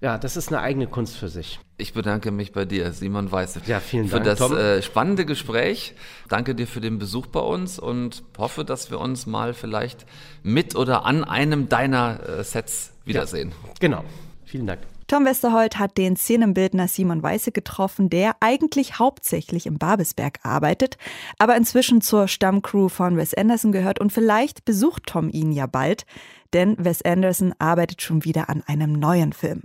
Ja, 0.00 0.16
das 0.16 0.36
ist 0.36 0.48
eine 0.48 0.60
eigene 0.60 0.86
Kunst 0.86 1.16
für 1.16 1.28
sich. 1.28 1.58
Ich 1.76 1.92
bedanke 1.92 2.30
mich 2.30 2.52
bei 2.52 2.64
dir, 2.64 2.92
Simon 2.92 3.30
Weiße. 3.30 3.62
Ja, 3.66 3.80
vielen 3.80 4.08
Dank. 4.08 4.24
Für 4.24 4.34
das 4.34 4.50
äh, 4.52 4.82
spannende 4.82 5.24
Gespräch. 5.24 5.94
Danke 6.28 6.54
dir 6.54 6.68
für 6.68 6.80
den 6.80 6.98
Besuch 6.98 7.26
bei 7.26 7.40
uns 7.40 7.80
und 7.80 8.22
hoffe, 8.36 8.64
dass 8.64 8.90
wir 8.92 9.00
uns 9.00 9.26
mal 9.26 9.54
vielleicht 9.54 10.06
mit 10.44 10.76
oder 10.76 11.04
an 11.04 11.24
einem 11.24 11.68
deiner 11.68 12.20
äh, 12.28 12.44
Sets 12.44 12.92
wiedersehen. 13.04 13.50
Ja, 13.50 13.72
genau. 13.80 14.04
Vielen 14.44 14.66
Dank. 14.66 14.80
Tom 15.08 15.24
Westerholt 15.24 15.78
hat 15.78 15.96
den 15.96 16.16
Szenenbildner 16.16 16.86
Simon 16.86 17.22
Weiße 17.22 17.50
getroffen, 17.50 18.10
der 18.10 18.36
eigentlich 18.40 18.98
hauptsächlich 18.98 19.64
im 19.64 19.78
Babelsberg 19.78 20.38
arbeitet, 20.42 20.98
aber 21.38 21.56
inzwischen 21.56 22.02
zur 22.02 22.28
Stammcrew 22.28 22.90
von 22.90 23.16
Wes 23.16 23.32
Anderson 23.32 23.72
gehört 23.72 24.00
und 24.00 24.12
vielleicht 24.12 24.66
besucht 24.66 25.04
Tom 25.06 25.30
ihn 25.30 25.50
ja 25.50 25.66
bald, 25.66 26.04
denn 26.52 26.76
Wes 26.78 27.00
Anderson 27.00 27.54
arbeitet 27.58 28.02
schon 28.02 28.24
wieder 28.24 28.50
an 28.50 28.62
einem 28.66 28.92
neuen 28.92 29.32
Film. 29.32 29.62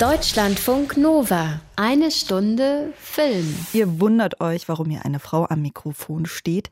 Deutschlandfunk 0.00 0.96
Nova. 0.96 1.60
Eine 1.76 2.10
Stunde 2.10 2.92
Film. 2.96 3.54
Ihr 3.72 4.00
wundert 4.00 4.40
euch, 4.40 4.68
warum 4.68 4.90
hier 4.90 5.04
eine 5.04 5.20
Frau 5.20 5.46
am 5.48 5.62
Mikrofon 5.62 6.26
steht. 6.26 6.70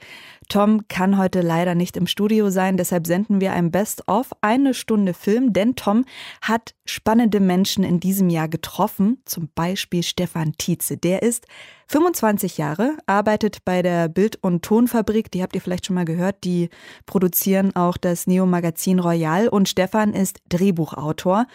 Tom 0.48 0.88
kann 0.88 1.18
heute 1.18 1.40
leider 1.40 1.76
nicht 1.76 1.96
im 1.96 2.08
Studio 2.08 2.50
sein, 2.50 2.76
deshalb 2.76 3.06
senden 3.06 3.40
wir 3.40 3.52
ein 3.52 3.70
Best-of 3.70 4.32
eine 4.40 4.74
Stunde 4.74 5.14
Film, 5.14 5.52
denn 5.52 5.76
Tom 5.76 6.04
hat 6.40 6.74
spannende 6.84 7.38
Menschen 7.38 7.84
in 7.84 8.00
diesem 8.00 8.28
Jahr 8.28 8.48
getroffen, 8.48 9.22
zum 9.24 9.48
Beispiel 9.54 10.02
Stefan 10.02 10.54
Tietze. 10.58 10.96
Der 10.96 11.22
ist 11.22 11.46
25 11.86 12.58
Jahre, 12.58 12.96
arbeitet 13.06 13.64
bei 13.64 13.82
der 13.82 14.08
Bild- 14.08 14.38
und 14.42 14.64
Tonfabrik, 14.64 15.30
die 15.30 15.44
habt 15.44 15.54
ihr 15.54 15.60
vielleicht 15.60 15.86
schon 15.86 15.94
mal 15.94 16.04
gehört, 16.04 16.42
die 16.42 16.70
produzieren 17.06 17.76
auch 17.76 17.96
das 17.96 18.26
Neo-Magazin 18.26 18.98
Royal 18.98 19.46
und 19.46 19.68
Stefan 19.68 20.12
ist 20.12 20.40
Drehbuchautor 20.48 21.46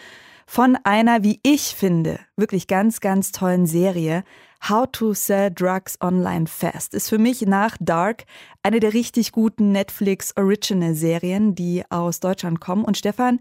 von 0.50 0.78
einer, 0.82 1.22
wie 1.22 1.40
ich 1.42 1.74
finde, 1.76 2.20
wirklich 2.34 2.68
ganz, 2.68 3.00
ganz 3.00 3.32
tollen 3.32 3.66
Serie. 3.66 4.24
How 4.66 4.86
to 4.90 5.12
Sell 5.12 5.50
Drugs 5.50 5.98
Online 6.00 6.46
Fast 6.46 6.94
ist 6.94 7.10
für 7.10 7.18
mich 7.18 7.42
nach 7.42 7.76
Dark 7.80 8.24
eine 8.62 8.80
der 8.80 8.94
richtig 8.94 9.32
guten 9.32 9.72
Netflix 9.72 10.34
Original 10.38 10.94
Serien, 10.94 11.54
die 11.54 11.84
aus 11.90 12.20
Deutschland 12.20 12.60
kommen. 12.60 12.86
Und 12.86 12.96
Stefan, 12.96 13.40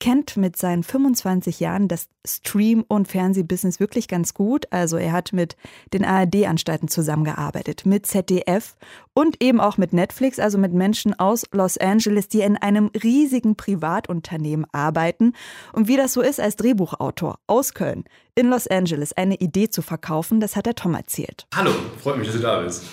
kennt 0.00 0.36
mit 0.36 0.56
seinen 0.56 0.82
25 0.82 1.60
Jahren 1.60 1.88
das 1.88 2.08
Stream- 2.26 2.84
und 2.88 3.08
Fernsehbusiness 3.08 3.80
wirklich 3.80 4.08
ganz 4.08 4.34
gut. 4.34 4.66
Also 4.70 4.96
er 4.96 5.12
hat 5.12 5.32
mit 5.32 5.56
den 5.92 6.04
ARD-Anstalten 6.04 6.88
zusammengearbeitet, 6.88 7.86
mit 7.86 8.06
ZDF 8.06 8.76
und 9.14 9.42
eben 9.42 9.60
auch 9.60 9.78
mit 9.78 9.92
Netflix, 9.92 10.38
also 10.38 10.58
mit 10.58 10.72
Menschen 10.72 11.18
aus 11.18 11.44
Los 11.52 11.78
Angeles, 11.78 12.28
die 12.28 12.40
in 12.40 12.56
einem 12.56 12.90
riesigen 13.02 13.56
Privatunternehmen 13.56 14.66
arbeiten. 14.72 15.32
Und 15.72 15.88
wie 15.88 15.96
das 15.96 16.12
so 16.12 16.20
ist 16.20 16.40
als 16.40 16.56
Drehbuchautor 16.56 17.38
aus 17.46 17.74
Köln 17.74 18.04
in 18.34 18.48
Los 18.48 18.66
Angeles 18.66 19.12
eine 19.12 19.36
Idee 19.36 19.68
zu 19.70 19.82
verkaufen, 19.82 20.40
das 20.40 20.56
hat 20.56 20.66
der 20.66 20.74
Tom 20.74 20.94
erzählt. 20.94 21.46
Hallo, 21.54 21.70
freut 22.02 22.18
mich, 22.18 22.26
dass 22.26 22.36
du 22.36 22.42
da 22.42 22.60
bist. 22.60 22.84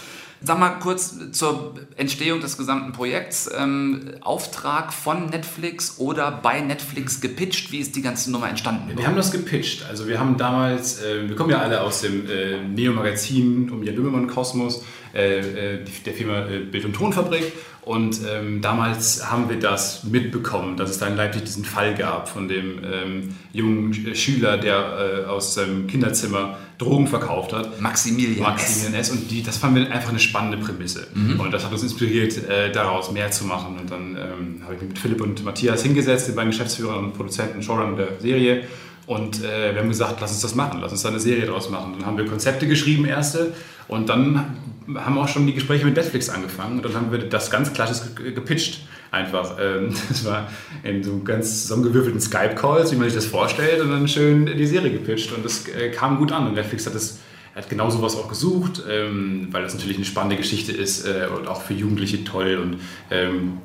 Sag 0.43 0.57
mal 0.57 0.69
kurz 0.79 1.31
zur 1.33 1.75
Entstehung 1.97 2.41
des 2.41 2.57
gesamten 2.57 2.93
Projekts. 2.93 3.49
Ähm, 3.55 4.09
Auftrag 4.21 4.91
von 4.91 5.27
Netflix 5.27 5.99
oder 5.99 6.31
bei 6.31 6.61
Netflix 6.61 7.21
gepitcht? 7.21 7.71
Wie 7.71 7.77
ist 7.77 7.95
die 7.95 8.01
ganze 8.01 8.31
Nummer 8.31 8.49
entstanden? 8.49 8.97
Wir 8.97 9.05
haben 9.05 9.15
das 9.15 9.31
gepitcht. 9.31 9.85
Also 9.87 10.07
wir 10.07 10.19
haben 10.19 10.37
damals, 10.37 11.03
äh, 11.03 11.29
wir 11.29 11.35
kommen 11.35 11.51
ja 11.51 11.59
alle 11.59 11.81
aus 11.81 12.01
dem 12.01 12.27
äh, 12.27 12.59
Neo-Magazin 12.67 13.69
um 13.69 13.83
Jan 13.83 13.95
Böhmermann 13.95 14.27
Kosmos, 14.27 14.77
äh 14.79 14.83
der 15.13 16.13
Firma 16.13 16.47
äh, 16.47 16.59
Bild- 16.59 16.85
und 16.85 16.93
Tonfabrik. 16.93 17.51
Und 17.83 18.21
ähm, 18.31 18.61
damals 18.61 19.31
haben 19.31 19.49
wir 19.49 19.57
das 19.57 20.03
mitbekommen, 20.03 20.77
dass 20.77 20.91
es 20.91 20.99
da 20.99 21.07
in 21.07 21.15
Leipzig 21.15 21.45
diesen 21.45 21.65
Fall 21.65 21.95
gab 21.95 22.29
von 22.29 22.47
dem 22.47 22.79
ähm, 22.83 23.35
jungen 23.53 24.15
Schüler, 24.15 24.57
der 24.57 25.23
äh, 25.25 25.29
aus 25.29 25.55
seinem 25.55 25.87
Kinderzimmer 25.87 26.57
Drogen 26.77 27.07
verkauft 27.07 27.53
hat. 27.53 27.81
Maximilian, 27.81 28.41
Maximilian 28.41 28.93
S. 28.93 29.09
S. 29.09 29.15
Und 29.15 29.31
die, 29.31 29.41
das 29.41 29.57
fanden 29.57 29.77
wir 29.77 29.91
einfach 29.91 30.09
eine 30.09 30.19
spannende 30.19 30.57
Prämisse. 30.57 31.07
Mhm. 31.13 31.39
Und 31.39 31.51
das 31.51 31.65
hat 31.65 31.71
uns 31.71 31.81
inspiriert, 31.81 32.37
äh, 32.47 32.71
daraus 32.71 33.11
mehr 33.11 33.31
zu 33.31 33.45
machen. 33.45 33.79
Und 33.79 33.89
dann 33.89 34.15
ähm, 34.15 34.61
habe 34.63 34.75
ich 34.75 34.81
mich 34.81 34.89
mit 34.89 34.99
Philipp 34.99 35.21
und 35.21 35.43
Matthias 35.43 35.81
hingesetzt, 35.81 36.27
den 36.27 36.35
beiden 36.35 36.51
Geschäftsführern 36.51 37.05
und 37.05 37.13
Produzenten, 37.13 37.63
Showrunner 37.63 37.97
der 37.97 38.19
Serie. 38.19 38.63
Und 39.07 39.43
äh, 39.43 39.73
wir 39.73 39.81
haben 39.81 39.89
gesagt, 39.89 40.21
lass 40.21 40.31
uns 40.31 40.41
das 40.41 40.53
machen, 40.53 40.79
lass 40.81 40.91
uns 40.91 41.01
da 41.01 41.09
eine 41.09 41.19
Serie 41.19 41.47
draus 41.47 41.69
machen. 41.71 41.95
Dann 41.97 42.05
haben 42.05 42.17
wir 42.17 42.25
Konzepte 42.25 42.67
geschrieben, 42.67 43.05
erste. 43.05 43.53
Und 43.87 44.07
dann 44.07 44.57
haben 44.97 45.17
auch 45.17 45.27
schon 45.27 45.47
die 45.47 45.53
Gespräche 45.53 45.85
mit 45.85 45.95
Netflix 45.95 46.29
angefangen 46.29 46.77
und 46.77 46.85
dann 46.85 46.95
haben 46.95 47.11
wir 47.11 47.19
das 47.19 47.51
ganz 47.51 47.71
klassisch 47.73 48.15
gepitcht 48.15 48.81
einfach. 49.11 49.57
Ähm, 49.59 49.93
das 50.09 50.25
war 50.25 50.49
in 50.83 51.03
so 51.03 51.21
ganz 51.23 51.63
zusammengewürfelten 51.63 52.21
Skype-Calls, 52.21 52.91
wie 52.91 52.95
man 52.95 53.05
sich 53.05 53.15
das 53.15 53.25
vorstellt 53.25 53.81
und 53.81 53.91
dann 53.91 54.07
schön 54.07 54.45
die 54.45 54.65
Serie 54.65 54.91
gepitcht 54.91 55.31
und 55.33 55.45
das 55.45 55.67
äh, 55.67 55.89
kam 55.89 56.17
gut 56.17 56.31
an 56.31 56.47
und 56.47 56.55
Netflix 56.55 56.85
hat 56.85 56.95
das 56.95 57.19
er 57.53 57.63
hat 57.63 57.69
genau 57.69 57.89
sowas 57.89 58.15
auch 58.15 58.29
gesucht, 58.29 58.81
ähm, 58.89 59.49
weil 59.51 59.63
das 59.63 59.73
natürlich 59.73 59.97
eine 59.97 60.05
spannende 60.05 60.37
Geschichte 60.37 60.71
ist 60.71 61.05
äh, 61.05 61.27
und 61.27 61.49
auch 61.49 61.61
für 61.61 61.73
Jugendliche 61.73 62.23
toll. 62.23 62.55
Und 62.55 62.77
ähm, 63.11 63.57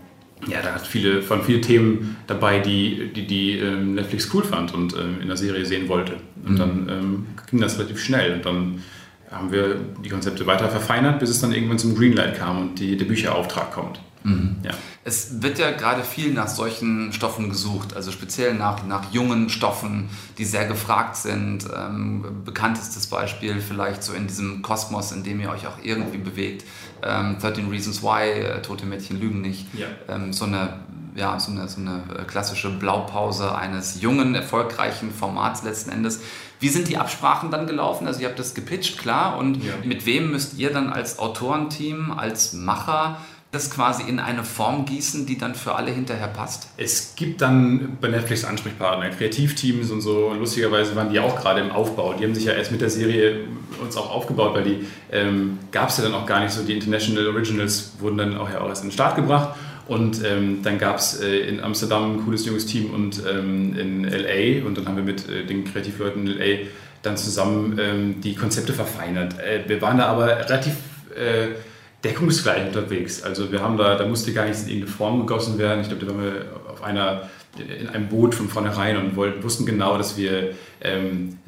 ja, 0.49 0.61
da 0.61 0.75
hat 0.75 0.85
viele, 0.85 1.23
von 1.23 1.45
viele 1.45 1.61
Themen 1.61 2.17
dabei, 2.27 2.59
die, 2.59 3.13
die, 3.15 3.29
die 3.29 3.61
Netflix 3.61 4.29
cool 4.35 4.43
fand 4.43 4.75
und 4.75 4.93
in 4.93 5.29
der 5.29 5.37
Serie 5.37 5.65
sehen 5.65 5.89
wollte. 5.89 6.15
Und 6.45 6.55
mhm. 6.55 6.57
dann 6.59 7.27
ging 7.49 7.61
das 7.61 7.79
relativ 7.79 8.03
schnell. 8.03 8.35
Und 8.35 8.45
dann 8.45 8.83
haben 9.31 9.51
wir 9.51 9.77
die 10.05 10.09
Konzepte 10.09 10.47
weiter 10.47 10.69
verfeinert, 10.69 11.19
bis 11.19 11.31
es 11.31 11.41
dann 11.41 11.53
irgendwann 11.53 11.79
zum 11.79 11.95
Greenlight 11.95 12.39
kam 12.39 12.61
und 12.61 12.79
die, 12.79 12.97
der 12.97 13.07
Bücherauftrag 13.07 13.73
kommt. 13.73 14.01
Mhm. 14.27 14.57
Ja. 14.65 14.73
Es 15.05 15.41
wird 15.41 15.59
ja 15.61 15.71
gerade 15.71 16.03
viel 16.03 16.33
nach 16.33 16.49
solchen 16.49 17.13
Stoffen 17.13 17.49
gesucht, 17.49 17.95
also 17.95 18.11
speziell 18.11 18.55
nach, 18.55 18.85
nach 18.85 19.13
jungen 19.13 19.49
Stoffen, 19.49 20.09
die 20.37 20.45
sehr 20.45 20.67
gefragt 20.67 21.17
sind. 21.17 21.65
Ähm, 21.75 22.43
bekanntestes 22.45 23.07
Beispiel 23.07 23.61
vielleicht 23.61 24.03
so 24.03 24.15
in 24.15 24.27
diesem 24.27 24.63
Kosmos, 24.63 25.13
in 25.13 25.23
dem 25.23 25.41
ihr 25.41 25.51
euch 25.51 25.69
auch 25.69 25.79
irgendwie 25.81 26.19
bewegt. 26.19 26.65
Ähm, 27.05 27.37
13 27.41 27.69
Reasons 27.69 28.03
Why, 28.03 28.41
äh, 28.41 28.63
Tote 28.63 28.85
Mädchen 28.85 29.21
lügen 29.21 29.43
nicht. 29.43 29.67
Ja. 29.75 29.87
Ähm, 30.09 30.33
so 30.33 30.45
eine 30.45 30.81
ja, 31.17 31.39
so 31.41 31.51
eine, 31.51 31.67
so 31.69 31.81
eine 31.81 32.03
klassische 32.27 32.71
Blaupause 32.71 33.55
eines 33.55 34.01
jungen, 34.01 34.35
erfolgreichen 34.35 35.11
Formats 35.13 35.63
letzten 35.63 35.91
Endes. 35.91 36.21
Wie 36.61 36.69
sind 36.69 36.89
die 36.89 36.99
Absprachen 36.99 37.51
dann 37.51 37.67
gelaufen? 37.67 38.07
Also 38.07 38.21
ihr 38.21 38.29
habt 38.29 38.39
das 38.39 38.55
gepitcht, 38.55 38.99
klar. 38.99 39.39
Und 39.39 39.65
ja. 39.65 39.73
mit 39.85 40.07
wem 40.07 40.31
müsst 40.31 40.59
ihr 40.59 40.73
dann 40.73 40.91
als 40.91 41.19
Autorenteam, 41.19 42.13
als 42.13 42.53
Macher 42.53 43.19
das 43.53 43.71
quasi 43.71 44.03
in 44.03 44.19
eine 44.19 44.45
Form 44.45 44.85
gießen, 44.85 45.25
die 45.25 45.39
dann 45.39 45.55
für 45.55 45.75
alle 45.75 45.91
hinterher 45.91 46.29
passt? 46.29 46.69
Es 46.77 47.15
gibt 47.17 47.41
dann 47.41 47.97
bei 48.01 48.09
Netflix 48.09 48.45
Ansprechpartner, 48.45 49.09
Kreativteams 49.11 49.91
und 49.91 50.01
so. 50.03 50.35
Lustigerweise 50.35 50.95
waren 50.97 51.11
die 51.11 51.21
auch 51.21 51.41
gerade 51.41 51.61
im 51.61 51.71
Aufbau. 51.71 52.13
Die 52.15 52.25
haben 52.25 52.35
sich 52.35 52.45
ja 52.45 52.53
erst 52.53 52.73
mit 52.73 52.81
der 52.81 52.91
Serie 52.91 53.45
uns 53.83 53.97
auch 53.97 54.11
aufgebaut, 54.11 54.55
weil 54.55 54.65
die 54.65 54.87
ähm, 55.11 55.59
gab 55.73 55.89
es 55.89 55.99
ja 55.99 56.05
dann 56.05 56.15
auch 56.15 56.27
gar 56.27 56.41
nicht 56.41 56.53
so. 56.53 56.63
Die 56.63 56.75
International 56.75 57.29
Originals 57.29 57.93
wurden 58.01 58.19
dann 58.19 58.37
auch 58.37 58.51
ja 58.51 58.61
auch 58.61 58.69
erst 58.69 58.83
in 58.83 58.89
den 58.89 58.95
Start 58.95 59.17
gebracht. 59.17 59.57
Und 59.87 60.25
ähm, 60.25 60.63
dann 60.63 60.79
gab 60.79 60.99
es 60.99 61.21
äh, 61.21 61.49
in 61.49 61.61
Amsterdam 61.63 62.15
ein 62.15 62.25
cooles 62.25 62.45
junges 62.45 62.67
Team 62.67 62.91
und 62.91 63.23
ähm, 63.29 63.79
in 63.79 64.05
LA. 64.05 64.67
Und 64.67 64.77
dann 64.77 64.87
haben 64.87 64.97
wir 64.97 65.05
mit 65.05 65.29
äh, 65.29 65.45
den 65.45 65.65
Kreativleuten 65.65 66.27
in 66.27 66.39
LA 66.39 66.67
dann 67.03 67.17
zusammen 67.17 67.79
ähm, 67.81 68.21
die 68.21 68.35
Konzepte 68.35 68.73
verfeinert. 68.73 69.39
Äh, 69.39 69.69
wir 69.69 69.81
waren 69.81 69.99
da 69.99 70.07
aber 70.07 70.27
relativ 70.27 70.75
äh, 71.15 71.55
deckungsgleich 72.03 72.67
unterwegs. 72.67 73.23
Also 73.23 73.53
wir 73.53 73.63
haben 73.63 73.77
da, 73.77 73.95
da 73.97 74.07
musste 74.07 74.33
gar 74.33 74.45
nichts 74.45 74.63
in 74.63 74.69
irgendeine 74.71 74.97
Form 74.97 75.21
gegossen 75.21 75.59
werden. 75.59 75.81
Ich 75.83 75.89
glaube, 75.89 76.05
da 76.05 76.13
waren 76.13 76.25
wir 76.25 76.47
auf 76.69 76.83
einer, 76.83 77.31
in 77.57 77.89
einem 77.89 78.09
Boot 78.09 78.35
von 78.35 78.49
vornherein 78.49 78.97
und 78.97 79.17
wollten, 79.17 79.43
wussten 79.43 79.67
genau, 79.67 79.97
dass 79.97 80.17
wir, 80.17 80.55
ähm, 80.81 81.39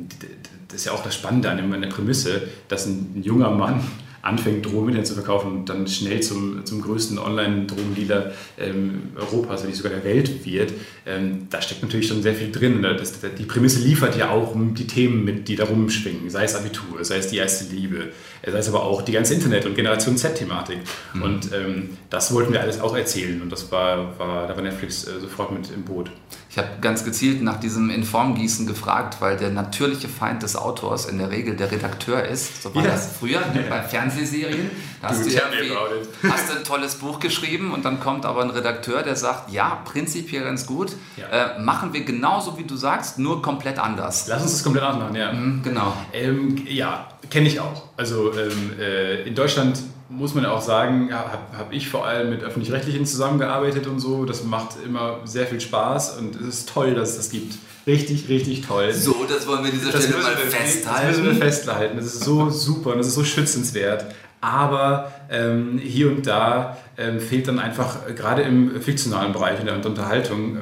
das 0.68 0.76
ist 0.76 0.84
ja 0.86 0.92
auch 0.92 1.02
das 1.02 1.14
Spannende 1.14 1.50
an 1.50 1.80
der 1.80 1.88
Prämisse, 1.88 2.42
dass 2.68 2.86
ein, 2.86 3.14
ein 3.16 3.22
junger 3.22 3.50
Mann 3.50 3.82
anfängt, 4.22 4.66
Drogen 4.66 4.96
im 4.96 5.04
zu 5.04 5.14
verkaufen 5.14 5.52
und 5.52 5.68
dann 5.68 5.86
schnell 5.86 6.20
zum, 6.20 6.64
zum 6.66 6.80
größten 6.80 7.18
Online-Drogendealer 7.18 8.32
ähm, 8.58 9.12
Europas, 9.16 9.62
wenn 9.62 9.70
nicht 9.70 9.76
sogar 9.76 9.92
der 9.92 10.04
Welt 10.04 10.44
wird, 10.44 10.72
ähm, 11.06 11.46
da 11.50 11.62
steckt 11.62 11.82
natürlich 11.82 12.08
schon 12.08 12.22
sehr 12.22 12.34
viel 12.34 12.50
drin. 12.50 12.82
Das, 12.82 13.20
das, 13.20 13.30
die 13.38 13.44
Prämisse 13.44 13.80
liefert 13.80 14.16
ja 14.16 14.30
auch 14.30 14.54
die 14.56 14.86
Themen 14.86 15.24
mit, 15.24 15.48
die 15.48 15.56
da 15.56 15.64
rumschwingen, 15.64 16.28
sei 16.30 16.44
es 16.44 16.54
Abitur, 16.54 17.04
sei 17.04 17.18
es 17.18 17.28
die 17.28 17.36
erste 17.36 17.72
Liebe, 17.72 18.08
sei 18.44 18.58
es 18.58 18.68
aber 18.68 18.82
auch 18.82 19.02
die 19.02 19.12
ganze 19.12 19.34
Internet- 19.34 19.66
und 19.66 19.74
Generation 19.74 20.16
Z-Thematik. 20.16 20.78
Mhm. 21.14 21.22
Und 21.22 21.52
ähm, 21.52 21.90
das 22.10 22.34
wollten 22.34 22.52
wir 22.52 22.60
alles 22.60 22.80
auch 22.80 22.96
erzählen 22.96 23.40
und 23.40 23.50
das 23.50 23.70
war, 23.70 24.18
war 24.18 24.46
da 24.48 24.54
war 24.54 24.62
Netflix 24.62 25.04
äh, 25.04 25.20
sofort 25.20 25.52
mit 25.52 25.70
im 25.70 25.84
Boot. 25.84 26.10
Ich 26.50 26.56
habe 26.56 26.68
ganz 26.80 27.04
gezielt 27.04 27.42
nach 27.42 27.60
diesem 27.60 27.90
Informgießen 27.90 28.66
gefragt, 28.66 29.18
weil 29.20 29.36
der 29.36 29.50
natürliche 29.50 30.08
Feind 30.08 30.42
des 30.42 30.56
Autors 30.56 31.04
in 31.04 31.18
der 31.18 31.30
Regel 31.30 31.56
der 31.56 31.70
Redakteur 31.70 32.24
ist. 32.24 32.62
So 32.62 32.74
war 32.74 32.82
ja. 32.82 32.90
das 32.92 33.16
früher 33.18 33.40
ne, 33.52 33.66
bei 33.68 33.82
Fernsehserien. 33.82 34.70
Da 35.02 35.08
hast 35.08 35.26
du, 35.26 35.30
du 35.30 36.32
hast 36.32 36.56
ein 36.56 36.64
tolles 36.64 36.94
Buch 36.94 37.20
geschrieben 37.20 37.72
und 37.72 37.84
dann 37.84 38.00
kommt 38.00 38.24
aber 38.24 38.42
ein 38.42 38.50
Redakteur, 38.50 39.02
der 39.02 39.14
sagt, 39.14 39.52
ja, 39.52 39.82
prinzipiell 39.84 40.42
ganz 40.42 40.66
gut, 40.66 40.92
ja. 41.16 41.56
äh, 41.56 41.60
machen 41.60 41.92
wir 41.92 42.04
genauso 42.04 42.56
wie 42.56 42.64
du 42.64 42.76
sagst, 42.76 43.18
nur 43.18 43.42
komplett 43.42 43.78
anders. 43.78 44.26
Lass 44.26 44.42
uns 44.42 44.52
das 44.52 44.64
komplett 44.64 44.84
anders 44.84 45.04
machen, 45.04 45.16
ja. 45.16 45.32
Mhm, 45.32 45.62
genau. 45.62 45.92
Ähm, 46.14 46.64
ja, 46.66 47.08
kenne 47.28 47.48
ich 47.48 47.60
auch. 47.60 47.82
Also 47.98 48.32
ähm, 48.32 48.72
äh, 48.80 49.22
in 49.24 49.34
Deutschland 49.34 49.78
muss 50.08 50.34
man 50.34 50.46
auch 50.46 50.62
sagen, 50.62 51.12
habe 51.12 51.38
hab 51.56 51.72
ich 51.72 51.88
vor 51.88 52.06
allem 52.06 52.30
mit 52.30 52.42
Öffentlich-Rechtlichen 52.42 53.04
zusammengearbeitet 53.04 53.86
und 53.86 54.00
so. 54.00 54.24
Das 54.24 54.42
macht 54.44 54.76
immer 54.84 55.20
sehr 55.24 55.46
viel 55.46 55.60
Spaß 55.60 56.18
und 56.18 56.36
es 56.36 56.46
ist 56.46 56.68
toll, 56.68 56.94
dass 56.94 57.10
es 57.10 57.16
das 57.16 57.30
gibt. 57.30 57.58
Richtig, 57.86 58.28
richtig 58.28 58.62
toll. 58.62 58.92
So, 58.92 59.24
das 59.28 59.46
wollen 59.46 59.64
wir 59.64 59.72
an 59.72 59.78
dieser 59.78 59.98
Stelle 59.98 60.22
mal 60.22 60.36
festhalten. 60.36 61.08
Das 61.08 61.16
müssen 61.18 61.40
wir 61.40 61.46
festhalten. 61.46 61.96
Das 61.96 62.06
ist 62.06 62.24
so 62.24 62.50
super 62.50 62.92
und 62.92 62.98
das 62.98 63.08
ist 63.08 63.14
so 63.14 63.24
schützenswert. 63.24 64.06
Aber 64.40 65.12
ähm, 65.30 65.78
hier 65.78 66.08
und 66.08 66.26
da 66.26 66.76
ähm, 66.96 67.20
fehlt 67.20 67.48
dann 67.48 67.58
einfach, 67.58 68.08
äh, 68.08 68.12
gerade 68.12 68.42
im 68.42 68.80
fiktionalen 68.80 69.32
Bereich 69.32 69.58
in 69.60 69.66
der 69.66 69.84
Unterhaltung, 69.84 70.56
äh, 70.56 70.60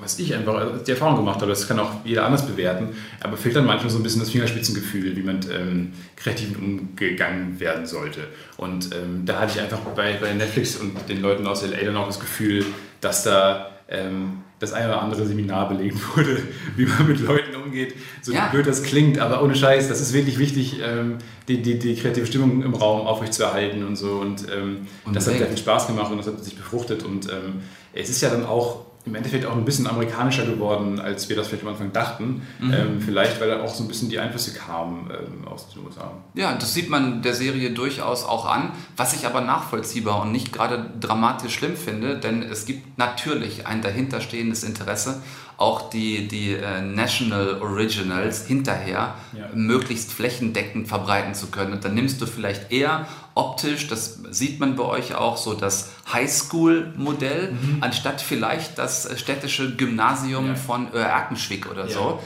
was 0.00 0.18
ich 0.18 0.34
einfach 0.34 0.60
äh, 0.60 0.84
die 0.86 0.90
Erfahrung 0.90 1.16
gemacht 1.16 1.36
habe, 1.36 1.48
das 1.48 1.66
kann 1.66 1.78
auch 1.78 1.92
jeder 2.04 2.26
anders 2.26 2.46
bewerten, 2.46 2.90
aber 3.22 3.36
fehlt 3.36 3.56
dann 3.56 3.66
manchmal 3.66 3.90
so 3.90 3.98
ein 3.98 4.02
bisschen 4.02 4.20
das 4.20 4.30
Fingerspitzengefühl, 4.30 5.16
wie 5.16 5.22
man 5.22 5.40
ähm, 5.50 5.92
kreativ 6.16 6.58
umgegangen 6.58 7.58
werden 7.58 7.86
sollte. 7.86 8.20
Und 8.58 8.94
ähm, 8.94 9.22
da 9.24 9.40
hatte 9.40 9.52
ich 9.56 9.60
einfach 9.60 9.78
bei, 9.78 10.18
bei 10.20 10.32
Netflix 10.34 10.76
und 10.76 11.08
den 11.08 11.22
Leuten 11.22 11.46
aus 11.46 11.62
LA 11.62 11.84
dann 11.84 11.96
auch 11.96 12.06
das 12.06 12.20
Gefühl, 12.20 12.66
dass 13.00 13.24
da 13.24 13.70
ähm, 13.88 14.42
das 14.60 14.74
eine 14.74 14.88
oder 14.88 15.02
andere 15.02 15.26
Seminar 15.26 15.68
belegt 15.68 15.98
wurde, 16.14 16.42
wie 16.76 16.86
man 16.86 17.08
mit 17.08 17.20
Leuten 17.20 17.56
umgeht. 17.56 17.94
So 18.22 18.32
ja. 18.32 18.48
blöd 18.48 18.66
das 18.66 18.82
klingt, 18.82 19.18
aber 19.18 19.42
ohne 19.42 19.56
Scheiß, 19.56 19.88
das 19.88 20.00
ist 20.00 20.12
wirklich 20.12 20.38
wichtig, 20.38 20.80
ähm, 20.84 21.16
die, 21.48 21.62
die, 21.62 21.78
die 21.78 21.96
kreative 21.96 22.26
Stimmung 22.26 22.62
im 22.62 22.74
Raum 22.74 23.06
aufrechtzuerhalten 23.06 23.84
und 23.84 23.96
so. 23.96 24.18
Und, 24.18 24.46
ähm, 24.54 24.86
und 25.04 25.16
das 25.16 25.26
hat 25.26 25.38
sehr 25.38 25.46
viel 25.46 25.58
Spaß 25.58 25.86
gemacht 25.88 26.12
und 26.12 26.18
das 26.18 26.26
hat 26.26 26.44
sich 26.44 26.56
befruchtet. 26.56 27.02
Und 27.02 27.26
ähm, 27.26 27.62
es 27.94 28.10
ist 28.10 28.20
ja 28.20 28.28
dann 28.28 28.44
auch 28.44 28.89
im 29.06 29.14
Endeffekt 29.14 29.46
auch 29.46 29.56
ein 29.56 29.64
bisschen 29.64 29.86
amerikanischer 29.86 30.44
geworden, 30.44 31.00
als 31.00 31.28
wir 31.28 31.36
das 31.36 31.48
vielleicht 31.48 31.64
am 31.64 31.70
Anfang 31.70 31.92
dachten. 31.92 32.42
Mhm. 32.58 32.72
Ähm, 32.72 33.00
vielleicht, 33.00 33.40
weil 33.40 33.48
da 33.48 33.62
auch 33.62 33.74
so 33.74 33.82
ein 33.82 33.88
bisschen 33.88 34.10
die 34.10 34.18
Einflüsse 34.18 34.52
kamen 34.52 35.10
ähm, 35.10 35.48
aus 35.48 35.70
den 35.70 35.84
USA. 35.84 36.12
Ja, 36.34 36.54
das 36.54 36.74
sieht 36.74 36.90
man 36.90 37.22
der 37.22 37.34
Serie 37.34 37.70
durchaus 37.70 38.24
auch 38.24 38.44
an, 38.44 38.72
was 38.96 39.14
ich 39.14 39.26
aber 39.26 39.40
nachvollziehbar 39.40 40.20
und 40.22 40.32
nicht 40.32 40.52
gerade 40.52 40.90
dramatisch 41.00 41.54
schlimm 41.54 41.76
finde, 41.76 42.18
denn 42.18 42.42
es 42.42 42.66
gibt 42.66 42.98
natürlich 42.98 43.66
ein 43.66 43.80
dahinterstehendes 43.80 44.64
Interesse 44.64 45.22
auch 45.60 45.90
die, 45.90 46.26
die 46.26 46.54
äh, 46.54 46.80
National 46.80 47.60
Originals 47.60 48.46
hinterher 48.46 49.14
ja. 49.36 49.50
möglichst 49.52 50.10
flächendeckend 50.10 50.88
verbreiten 50.88 51.34
zu 51.34 51.48
können. 51.48 51.74
Und 51.74 51.84
dann 51.84 51.94
nimmst 51.94 52.18
du 52.22 52.26
vielleicht 52.26 52.72
eher 52.72 53.06
optisch, 53.34 53.88
das 53.88 54.20
sieht 54.30 54.60
man 54.60 54.76
bei 54.76 54.84
euch 54.84 55.14
auch, 55.14 55.36
so 55.36 55.54
das 55.54 55.92
Highschool-Modell, 56.12 57.52
mhm. 57.52 57.78
anstatt 57.80 58.20
vielleicht 58.20 58.78
das 58.78 59.08
städtische 59.18 59.76
Gymnasium 59.76 60.48
ja. 60.48 60.54
von 60.54 60.92
Erkenschwick 60.92 61.70
oder 61.70 61.86
ja. 61.86 61.94
so 61.94 62.20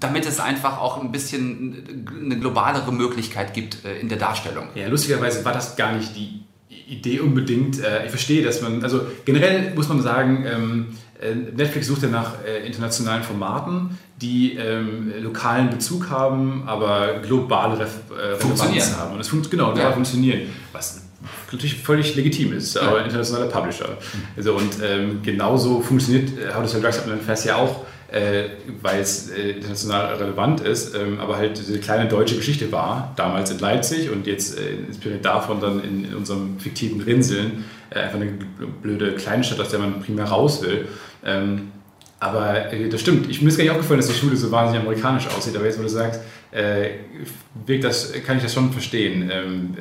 damit 0.00 0.26
es 0.26 0.38
einfach 0.40 0.78
auch 0.78 1.02
ein 1.02 1.10
bisschen 1.10 2.06
eine 2.24 2.38
globalere 2.38 2.92
Möglichkeit 2.92 3.54
gibt 3.54 3.84
äh, 3.84 3.98
in 3.98 4.08
der 4.08 4.18
Darstellung. 4.18 4.68
Ja, 4.74 4.88
lustigerweise 4.88 5.44
war 5.44 5.52
das 5.52 5.76
gar 5.76 5.92
nicht 5.92 6.14
die 6.14 6.44
Idee 6.88 7.20
unbedingt. 7.20 7.82
Äh, 7.82 8.04
ich 8.04 8.10
verstehe, 8.10 8.42
dass 8.42 8.62
man, 8.62 8.82
also 8.82 9.06
generell 9.24 9.74
muss 9.74 9.88
man 9.88 10.00
sagen, 10.00 10.44
ähm, 10.46 10.86
äh, 11.07 11.07
Netflix 11.54 11.88
sucht 11.88 12.02
ja 12.02 12.08
nach 12.08 12.44
äh, 12.44 12.66
internationalen 12.66 13.22
Formaten, 13.22 13.98
die 14.20 14.54
ähm, 14.54 15.12
lokalen 15.20 15.70
Bezug 15.70 16.10
haben, 16.10 16.62
aber 16.66 17.20
globale 17.20 17.78
Ref 17.80 17.90
äh, 18.10 18.34
Relevanz 18.34 18.96
haben. 18.96 19.12
Und 19.12 19.18
das 19.18 19.28
fun 19.28 19.42
genau, 19.50 19.76
ja. 19.76 19.92
funktionieren. 19.92 20.42
Was 20.72 21.02
natürlich 21.46 21.76
völlig 21.76 22.14
legitim 22.14 22.52
ist, 22.52 22.76
ja. 22.76 22.82
aber 22.82 23.04
internationaler 23.04 23.46
Publisher. 23.46 23.98
Also, 24.36 24.54
und 24.54 24.78
ähm, 24.82 25.20
genauso 25.22 25.80
funktioniert 25.80 26.30
How 26.54 26.62
to 26.62 26.68
Sell 26.68 26.80
Drugs 26.80 27.00
Fest 27.26 27.46
ja 27.46 27.56
auch 27.56 27.84
äh, 28.10 28.44
weil 28.80 29.00
es 29.00 29.28
äh, 29.30 29.50
international 29.50 30.14
relevant 30.14 30.60
ist, 30.60 30.94
ähm, 30.94 31.20
aber 31.20 31.36
halt 31.36 31.58
diese 31.58 31.78
kleine 31.78 32.08
deutsche 32.08 32.36
Geschichte 32.36 32.72
war, 32.72 33.12
damals 33.16 33.50
in 33.50 33.58
Leipzig 33.58 34.10
und 34.10 34.26
jetzt 34.26 34.58
äh, 34.58 34.76
inspiriert 34.86 35.24
davon 35.24 35.60
dann 35.60 35.84
in, 35.84 36.06
in 36.06 36.14
unserem 36.14 36.58
fiktiven 36.58 37.02
Rinseln, 37.02 37.64
äh, 37.90 38.00
einfach 38.00 38.18
eine 38.18 38.32
blöde 38.82 39.12
Kleinstadt, 39.12 39.60
aus 39.60 39.68
der 39.68 39.80
man 39.80 40.00
primär 40.00 40.24
raus 40.24 40.62
will. 40.62 40.86
Ähm, 41.24 41.72
aber 42.20 42.72
äh, 42.72 42.88
das 42.88 43.00
stimmt, 43.00 43.30
ich, 43.30 43.42
mir 43.42 43.48
ist 43.48 43.56
gar 43.56 43.64
nicht 43.64 43.72
aufgefallen, 43.72 44.00
dass 44.00 44.08
die 44.08 44.14
Schule 44.14 44.36
so 44.36 44.50
wahnsinnig 44.50 44.82
amerikanisch 44.82 45.26
aussieht, 45.28 45.54
aber 45.56 45.66
jetzt, 45.66 45.78
wo 45.78 45.82
du 45.82 45.88
sagst, 45.88 46.20
äh, 46.50 46.90
wirkt 47.66 47.84
das, 47.84 48.12
kann 48.26 48.36
ich 48.36 48.42
das 48.42 48.54
schon 48.54 48.72
verstehen. 48.72 49.30
Ähm, 49.32 49.74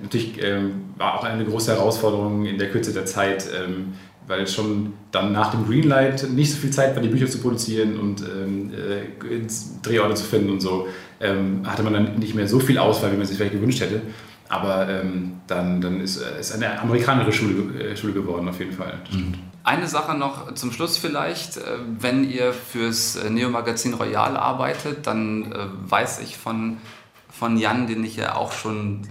natürlich 0.00 0.42
ähm, 0.42 0.86
war 0.96 1.18
auch 1.18 1.24
eine 1.24 1.44
große 1.44 1.72
Herausforderung 1.72 2.46
in 2.46 2.58
der 2.58 2.70
Kürze 2.70 2.92
der 2.92 3.04
Zeit, 3.06 3.46
ähm, 3.54 3.92
weil 4.26 4.48
schon 4.48 4.94
dann 5.12 5.32
nach 5.32 5.50
dem 5.50 5.66
Greenlight 5.66 6.28
nicht 6.30 6.50
so 6.50 6.56
viel 6.56 6.70
Zeit 6.70 6.96
war, 6.96 7.02
die 7.02 7.10
Bücher 7.10 7.26
zu 7.26 7.38
produzieren 7.38 7.98
und 7.98 8.22
ähm, 8.22 8.72
äh, 8.72 9.46
Drehorte 9.82 10.14
zu 10.14 10.24
finden 10.24 10.50
und 10.50 10.60
so, 10.60 10.88
hatte 11.64 11.82
man 11.82 11.94
dann 11.94 12.18
nicht 12.18 12.34
mehr 12.34 12.46
so 12.46 12.58
viel 12.58 12.76
Auswahl, 12.76 13.10
wie 13.12 13.16
man 13.16 13.24
sich 13.24 13.38
vielleicht 13.38 13.54
gewünscht 13.54 13.80
hätte. 13.80 14.02
Aber 14.48 14.88
ähm, 14.88 15.32
dann, 15.46 15.80
dann 15.80 16.00
ist 16.00 16.16
es 16.16 16.50
äh, 16.50 16.54
eine 16.54 16.80
amerikanische 16.80 17.32
Schule, 17.32 17.80
äh, 17.80 17.96
Schule 17.96 18.12
geworden, 18.12 18.48
auf 18.48 18.58
jeden 18.58 18.72
Fall. 18.72 19.00
Mhm. 19.10 19.34
Eine 19.64 19.88
Sache 19.88 20.14
noch 20.14 20.54
zum 20.54 20.72
Schluss 20.72 20.98
vielleicht. 20.98 21.56
Äh, 21.56 21.78
wenn 21.98 22.30
ihr 22.30 22.52
fürs 22.52 23.18
Neo-Magazin 23.28 23.94
Royal 23.94 24.36
arbeitet, 24.36 25.06
dann 25.06 25.50
äh, 25.52 25.66
weiß 25.90 26.20
ich 26.20 26.36
von, 26.36 26.76
von 27.30 27.56
Jan, 27.56 27.86
den 27.86 28.04
ich 28.04 28.16
ja 28.16 28.36
auch 28.36 28.52
schon 28.52 29.08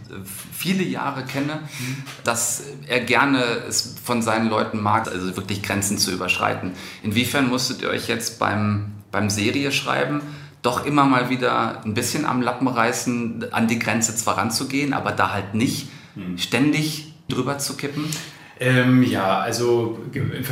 viele 0.53 0.83
Jahre 0.83 1.25
kenne, 1.25 1.55
mhm. 1.55 2.03
dass 2.23 2.63
er 2.87 2.99
gerne 3.01 3.43
es 3.67 3.95
von 4.01 4.21
seinen 4.21 4.47
Leuten 4.47 4.81
mag, 4.81 5.07
also 5.07 5.35
wirklich 5.35 5.63
Grenzen 5.63 5.97
zu 5.97 6.11
überschreiten. 6.11 6.73
Inwiefern 7.01 7.49
musstet 7.49 7.81
ihr 7.81 7.89
euch 7.89 8.07
jetzt 8.07 8.39
beim, 8.39 8.93
beim 9.11 9.29
Serie 9.29 9.71
schreiben 9.71 10.21
doch 10.63 10.85
immer 10.85 11.03
mal 11.05 11.29
wieder 11.29 11.83
ein 11.83 11.93
bisschen 11.93 12.25
am 12.25 12.41
Lappen 12.41 12.67
reißen, 12.67 13.53
an 13.53 13.67
die 13.67 13.77
Grenze 13.77 14.15
zwar 14.15 14.37
ranzugehen, 14.37 14.93
aber 14.93 15.11
da 15.11 15.31
halt 15.31 15.53
nicht 15.53 15.89
hm. 16.15 16.37
ständig 16.37 17.13
drüber 17.27 17.59
zu 17.59 17.75
kippen? 17.75 18.09
Ähm, 18.63 19.03
ja, 19.03 19.39
also 19.39 19.99
in 20.13 20.43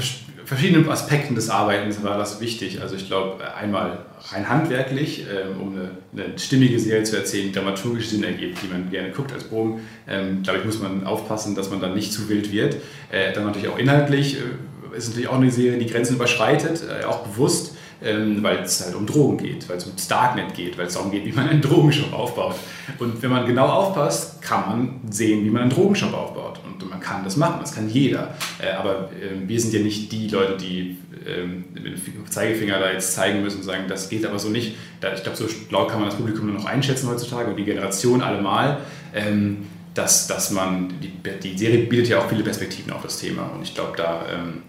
verschiedenen 0.43 0.89
Aspekten 0.89 1.33
des 1.33 1.49
Arbeitens 1.49 2.03
war 2.03 2.17
das 2.17 2.41
wichtig. 2.41 2.81
Also 2.81 2.95
ich 2.95 3.07
glaube, 3.07 3.37
einmal 3.55 3.99
rein 4.31 4.49
handwerklich, 4.49 5.25
ähm, 5.29 5.61
um 5.61 5.73
eine, 5.73 5.91
eine, 6.11 6.37
stimmige 6.37 6.77
Serie 6.77 7.03
zu 7.03 7.15
erzählen, 7.15 7.53
dramaturgisch 7.53 8.09
Sinn 8.09 8.25
ergibt, 8.25 8.61
die 8.61 8.67
man 8.67 8.91
gerne 8.91 9.11
guckt 9.11 9.31
als 9.31 9.45
Bogen, 9.45 9.79
ähm, 10.09 10.43
glaube 10.43 10.59
ich, 10.59 10.65
muss 10.65 10.81
man 10.81 11.05
aufpassen, 11.05 11.55
dass 11.55 11.69
man 11.69 11.79
dann 11.79 11.93
nicht 11.93 12.11
zu 12.11 12.27
wild 12.27 12.51
wird. 12.51 12.75
Äh, 13.11 13.31
dann 13.33 13.45
natürlich 13.45 13.69
auch 13.69 13.77
inhaltlich 13.77 14.37
äh, 14.37 14.97
ist 14.97 15.07
natürlich 15.07 15.29
auch 15.29 15.37
eine 15.37 15.49
Serie, 15.49 15.79
die 15.79 15.85
Grenzen 15.85 16.15
überschreitet, 16.15 16.83
äh, 16.83 17.05
auch 17.05 17.25
bewusst 17.25 17.77
ähm, 18.03 18.41
weil 18.41 18.59
es 18.59 18.83
halt 18.83 18.95
um 18.95 19.05
Drogen 19.05 19.37
geht, 19.37 19.67
weil 19.69 19.77
es 19.77 19.85
um 19.85 19.93
Darknet 20.09 20.53
geht, 20.53 20.77
weil 20.77 20.87
es 20.87 20.93
darum 20.93 21.11
geht, 21.11 21.25
wie 21.25 21.31
man 21.31 21.49
einen 21.49 21.61
Drogenshop 21.61 22.13
aufbaut. 22.13 22.55
Und 22.99 23.21
wenn 23.21 23.29
man 23.29 23.45
genau 23.45 23.67
aufpasst, 23.67 24.41
kann 24.41 24.61
man 24.67 25.01
sehen, 25.09 25.45
wie 25.45 25.49
man 25.49 25.63
einen 25.63 25.71
Drogenshop 25.71 26.13
aufbaut. 26.13 26.59
Und 26.65 26.89
man 26.89 26.99
kann 26.99 27.23
das 27.23 27.37
machen, 27.37 27.57
das 27.61 27.75
kann 27.75 27.89
jeder. 27.89 28.35
Äh, 28.59 28.71
aber 28.71 29.09
äh, 29.11 29.47
wir 29.47 29.59
sind 29.59 29.73
ja 29.73 29.81
nicht 29.81 30.11
die 30.11 30.27
Leute, 30.27 30.57
die 30.57 30.97
ähm, 31.25 31.65
mit 31.73 31.85
dem 31.85 32.29
Zeigefinger 32.29 32.79
da 32.79 32.91
jetzt 32.91 33.13
zeigen 33.13 33.41
müssen 33.41 33.57
und 33.57 33.63
sagen, 33.63 33.83
das 33.87 34.09
geht 34.09 34.25
aber 34.25 34.39
so 34.39 34.49
nicht. 34.49 34.75
Ich 35.15 35.23
glaube, 35.23 35.37
so 35.37 35.45
laut 35.69 35.89
kann 35.89 35.99
man 35.99 36.09
das 36.09 36.17
Publikum 36.17 36.47
nur 36.47 36.55
noch 36.55 36.65
einschätzen 36.65 37.09
heutzutage 37.09 37.51
und 37.51 37.57
die 37.57 37.65
Generation 37.65 38.21
allemal. 38.21 38.79
Ähm, 39.13 39.67
dass, 39.93 40.27
dass 40.27 40.51
man, 40.51 40.93
die, 41.01 41.11
die 41.43 41.57
Serie 41.57 41.79
bietet 41.79 42.07
ja 42.07 42.19
auch 42.19 42.29
viele 42.29 42.43
Perspektiven 42.43 42.93
auf 42.93 43.01
das 43.01 43.19
Thema 43.19 43.51
und 43.53 43.63
ich 43.63 43.75
glaube, 43.75 43.91
da 43.97 44.25
ähm, 44.31 44.63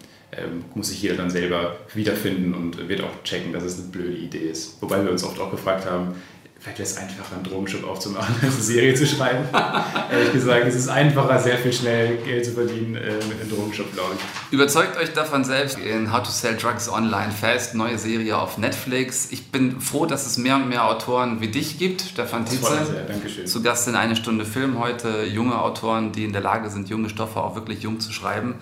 muss 0.74 0.88
sich 0.88 1.02
jeder 1.02 1.16
dann 1.16 1.30
selber 1.30 1.76
wiederfinden 1.94 2.54
und 2.54 2.88
wird 2.88 3.02
auch 3.02 3.22
checken, 3.22 3.52
dass 3.52 3.64
es 3.64 3.78
eine 3.78 3.88
blöde 3.88 4.16
Idee 4.16 4.50
ist. 4.50 4.80
Wobei 4.80 5.02
wir 5.04 5.10
uns 5.10 5.24
oft 5.24 5.38
auch 5.38 5.50
gefragt 5.50 5.84
haben, 5.84 6.14
vielleicht 6.58 6.78
wäre 6.78 6.88
es 6.88 6.96
einfacher, 6.96 7.34
einen 7.34 7.44
Drogenshop 7.44 7.84
aufzumachen, 7.84 8.34
als 8.42 8.54
eine 8.54 8.62
Serie 8.62 8.94
zu 8.94 9.06
schreiben. 9.06 9.44
Ehrlich 10.10 10.32
gesagt, 10.32 10.66
es 10.66 10.74
ist 10.74 10.88
einfacher, 10.88 11.38
sehr 11.38 11.58
viel 11.58 11.72
schnell 11.72 12.16
Geld 12.18 12.46
zu 12.46 12.52
verdienen 12.52 12.94
äh, 12.94 13.16
mit 13.28 13.40
einem 13.40 13.50
Drogenshop, 13.50 13.92
glaube 13.92 14.12
ich. 14.14 14.52
Überzeugt 14.52 14.96
euch 14.96 15.12
davon 15.12 15.44
selbst 15.44 15.78
in 15.78 16.10
How 16.10 16.22
to 16.22 16.30
Sell 16.30 16.56
Drugs 16.56 16.88
Online 16.88 17.30
Fast, 17.30 17.74
neue 17.74 17.98
Serie 17.98 18.38
auf 18.38 18.56
Netflix. 18.56 19.28
Ich 19.32 19.50
bin 19.50 19.80
froh, 19.82 20.06
dass 20.06 20.26
es 20.26 20.38
mehr 20.38 20.56
und 20.56 20.68
mehr 20.68 20.86
Autoren 20.86 21.42
wie 21.42 21.48
dich 21.48 21.78
gibt, 21.78 22.00
Stefan 22.00 22.46
Tietze. 22.46 22.86
Sehr, 22.86 23.02
Dankeschön. 23.04 23.46
Zu 23.46 23.62
Gast 23.62 23.86
in 23.86 23.96
eine 23.96 24.16
Stunde 24.16 24.46
Film 24.46 24.78
heute, 24.78 25.24
junge 25.24 25.60
Autoren, 25.60 26.12
die 26.12 26.24
in 26.24 26.32
der 26.32 26.42
Lage 26.42 26.70
sind, 26.70 26.88
junge 26.88 27.10
Stoffe 27.10 27.38
auch 27.38 27.54
wirklich 27.54 27.82
jung 27.82 28.00
zu 28.00 28.12
schreiben. 28.12 28.54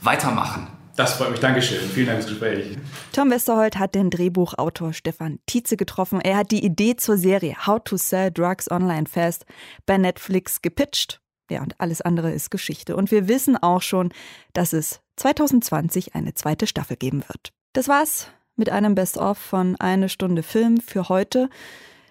Weitermachen. 0.00 0.66
Das 0.96 1.14
freut 1.14 1.30
mich. 1.30 1.40
Dankeschön. 1.40 1.88
Vielen 1.88 2.06
Dank 2.06 2.18
fürs 2.18 2.30
Gespräch. 2.30 2.76
Tom 3.12 3.30
Westerholt 3.30 3.78
hat 3.78 3.94
den 3.94 4.10
Drehbuchautor 4.10 4.92
Stefan 4.92 5.38
Tietze 5.46 5.76
getroffen. 5.76 6.20
Er 6.20 6.36
hat 6.36 6.50
die 6.50 6.64
Idee 6.64 6.96
zur 6.96 7.16
Serie 7.16 7.54
How 7.66 7.80
to 7.82 7.96
Sell 7.96 8.30
Drugs 8.30 8.70
Online 8.70 9.06
Fast 9.06 9.46
bei 9.86 9.96
Netflix 9.96 10.60
gepitcht. 10.60 11.20
Ja, 11.50 11.62
und 11.62 11.80
alles 11.80 12.00
andere 12.00 12.32
ist 12.32 12.50
Geschichte. 12.50 12.96
Und 12.96 13.10
wir 13.10 13.28
wissen 13.28 13.56
auch 13.56 13.82
schon, 13.82 14.12
dass 14.52 14.72
es 14.72 15.00
2020 15.16 16.14
eine 16.14 16.34
zweite 16.34 16.66
Staffel 16.66 16.96
geben 16.96 17.22
wird. 17.26 17.52
Das 17.72 17.88
war's 17.88 18.28
mit 18.56 18.70
einem 18.70 18.94
Best-of 18.94 19.38
von 19.38 19.76
Eine 19.76 20.08
Stunde 20.08 20.42
Film 20.42 20.78
für 20.80 21.08
heute. 21.08 21.48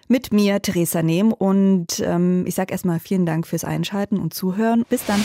Mit 0.08 0.32
mir, 0.32 0.60
Theresa 0.60 1.02
Nehm. 1.02 1.32
Und 1.32 2.00
ähm, 2.00 2.44
ich 2.46 2.54
sage 2.56 2.72
erstmal 2.72 3.00
vielen 3.00 3.26
Dank 3.26 3.46
fürs 3.46 3.64
Einschalten 3.64 4.18
und 4.18 4.34
Zuhören. 4.34 4.84
Bis 4.88 5.06
dann. 5.06 5.24